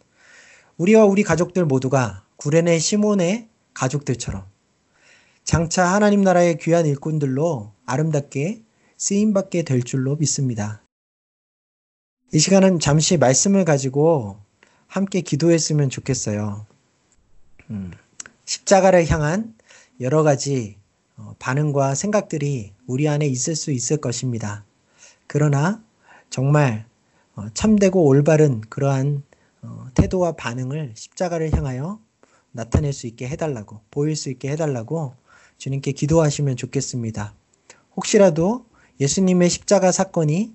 우리와 0.76 1.04
우리 1.04 1.22
가족들 1.22 1.64
모두가 1.64 2.24
구레네 2.36 2.78
시몬의 2.78 3.48
가족들처럼 3.74 4.44
장차 5.44 5.86
하나님 5.86 6.22
나라의 6.22 6.58
귀한 6.58 6.86
일꾼들로 6.86 7.72
아름답게 7.86 8.62
쓰임받게 8.96 9.62
될 9.62 9.82
줄로 9.82 10.16
믿습니다. 10.16 10.82
이 12.32 12.38
시간은 12.38 12.80
잠시 12.80 13.16
말씀을 13.16 13.64
가지고 13.64 14.38
함께 14.86 15.20
기도했으면 15.20 15.90
좋겠어요. 15.90 16.66
음, 17.70 17.92
십자가를 18.44 19.08
향한 19.08 19.54
여러 20.00 20.22
가지 20.22 20.76
어, 20.76 20.85
반응과 21.38 21.94
생각들이 21.94 22.72
우리 22.86 23.08
안에 23.08 23.26
있을 23.26 23.56
수 23.56 23.70
있을 23.70 23.98
것입니다. 23.98 24.64
그러나 25.26 25.82
정말 26.30 26.86
어, 27.34 27.46
참되고 27.52 28.04
올바른 28.04 28.60
그러한 28.62 29.22
어, 29.62 29.86
태도와 29.94 30.32
반응을 30.32 30.92
십자가를 30.94 31.52
향하여 31.52 32.00
나타낼 32.52 32.92
수 32.92 33.06
있게 33.06 33.28
해달라고, 33.28 33.80
보일 33.90 34.16
수 34.16 34.30
있게 34.30 34.48
해달라고 34.50 35.14
주님께 35.58 35.92
기도하시면 35.92 36.56
좋겠습니다. 36.56 37.34
혹시라도 37.96 38.66
예수님의 39.00 39.50
십자가 39.50 39.92
사건이 39.92 40.54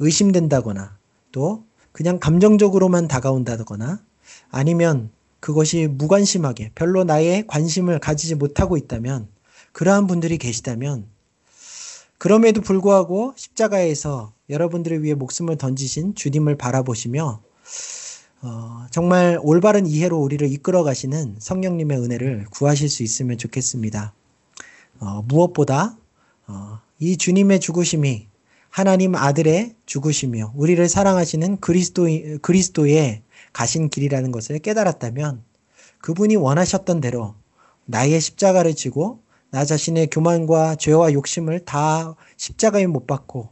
의심된다거나 0.00 0.98
또 1.30 1.64
그냥 1.92 2.18
감정적으로만 2.18 3.06
다가온다거나 3.06 4.02
아니면 4.50 5.10
그것이 5.38 5.86
무관심하게 5.86 6.72
별로 6.74 7.04
나의 7.04 7.46
관심을 7.46 7.98
가지지 7.98 8.34
못하고 8.34 8.76
있다면 8.76 9.28
그러한 9.72 10.06
분들이 10.06 10.38
계시다면 10.38 11.06
그럼에도 12.18 12.60
불구하고 12.60 13.34
십자가에서 13.36 14.32
여러분들을 14.48 15.02
위해 15.02 15.14
목숨을 15.14 15.56
던지신 15.56 16.14
주님을 16.14 16.56
바라보시며 16.56 17.42
어, 18.42 18.86
정말 18.90 19.38
올바른 19.42 19.86
이해로 19.86 20.18
우리를 20.18 20.50
이끌어 20.52 20.82
가시는 20.82 21.36
성령님의 21.38 21.98
은혜를 21.98 22.46
구하실 22.50 22.88
수 22.88 23.02
있으면 23.02 23.38
좋겠습니다. 23.38 24.12
어, 25.00 25.22
무엇보다 25.26 25.96
어, 26.48 26.80
이 26.98 27.16
주님의 27.16 27.60
죽으심이 27.60 28.26
하나님 28.68 29.14
아들의 29.14 29.74
죽으시며 29.86 30.52
우리를 30.56 30.88
사랑하시는 30.88 31.60
그리스도 31.60 32.06
그리스도의 32.40 33.22
가신 33.52 33.88
길이라는 33.88 34.32
것을 34.32 34.58
깨달았다면 34.58 35.42
그분이 36.00 36.36
원하셨던 36.36 37.00
대로 37.00 37.34
나의 37.84 38.20
십자가를 38.20 38.74
지고 38.74 39.21
나 39.52 39.66
자신의 39.66 40.08
교만과 40.08 40.76
죄와 40.76 41.12
욕심을 41.12 41.66
다 41.66 42.16
십자가에 42.38 42.86
못 42.86 43.06
박고 43.06 43.50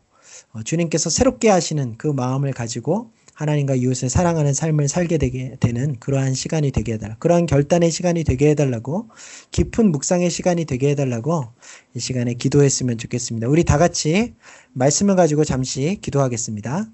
어, 0.53 0.63
주님께서 0.63 1.11
새롭게 1.11 1.51
하시는 1.51 1.97
그 1.99 2.07
마음을 2.07 2.53
가지고 2.55 3.13
하나님과 3.35 3.75
이웃을 3.75 4.09
사랑하는 4.09 4.55
삶을 4.55 4.89
살게 4.89 5.19
되게 5.19 5.57
되는 5.61 5.99
그러한 6.01 6.33
시간이 6.33 6.71
되게 6.73 6.95
해달라. 6.95 7.17
그러한 7.19 7.45
결단의 7.45 7.91
시간이 7.91 8.25
되게 8.25 8.49
해달라고 8.51 9.11
깊은 9.51 9.93
묵상의 9.93 10.31
시간이 10.31 10.65
되게 10.65 10.91
해달라고 10.91 11.49
이 11.95 12.01
시간에 12.01 12.33
기도했으면 12.33 12.97
좋겠습니다. 12.97 13.49
우리 13.49 13.65
다 13.65 13.77
같이 13.77 14.35
말씀을 14.73 15.17
가지고 15.17 15.45
잠시 15.45 15.99
기도하겠습니다. 16.01 16.87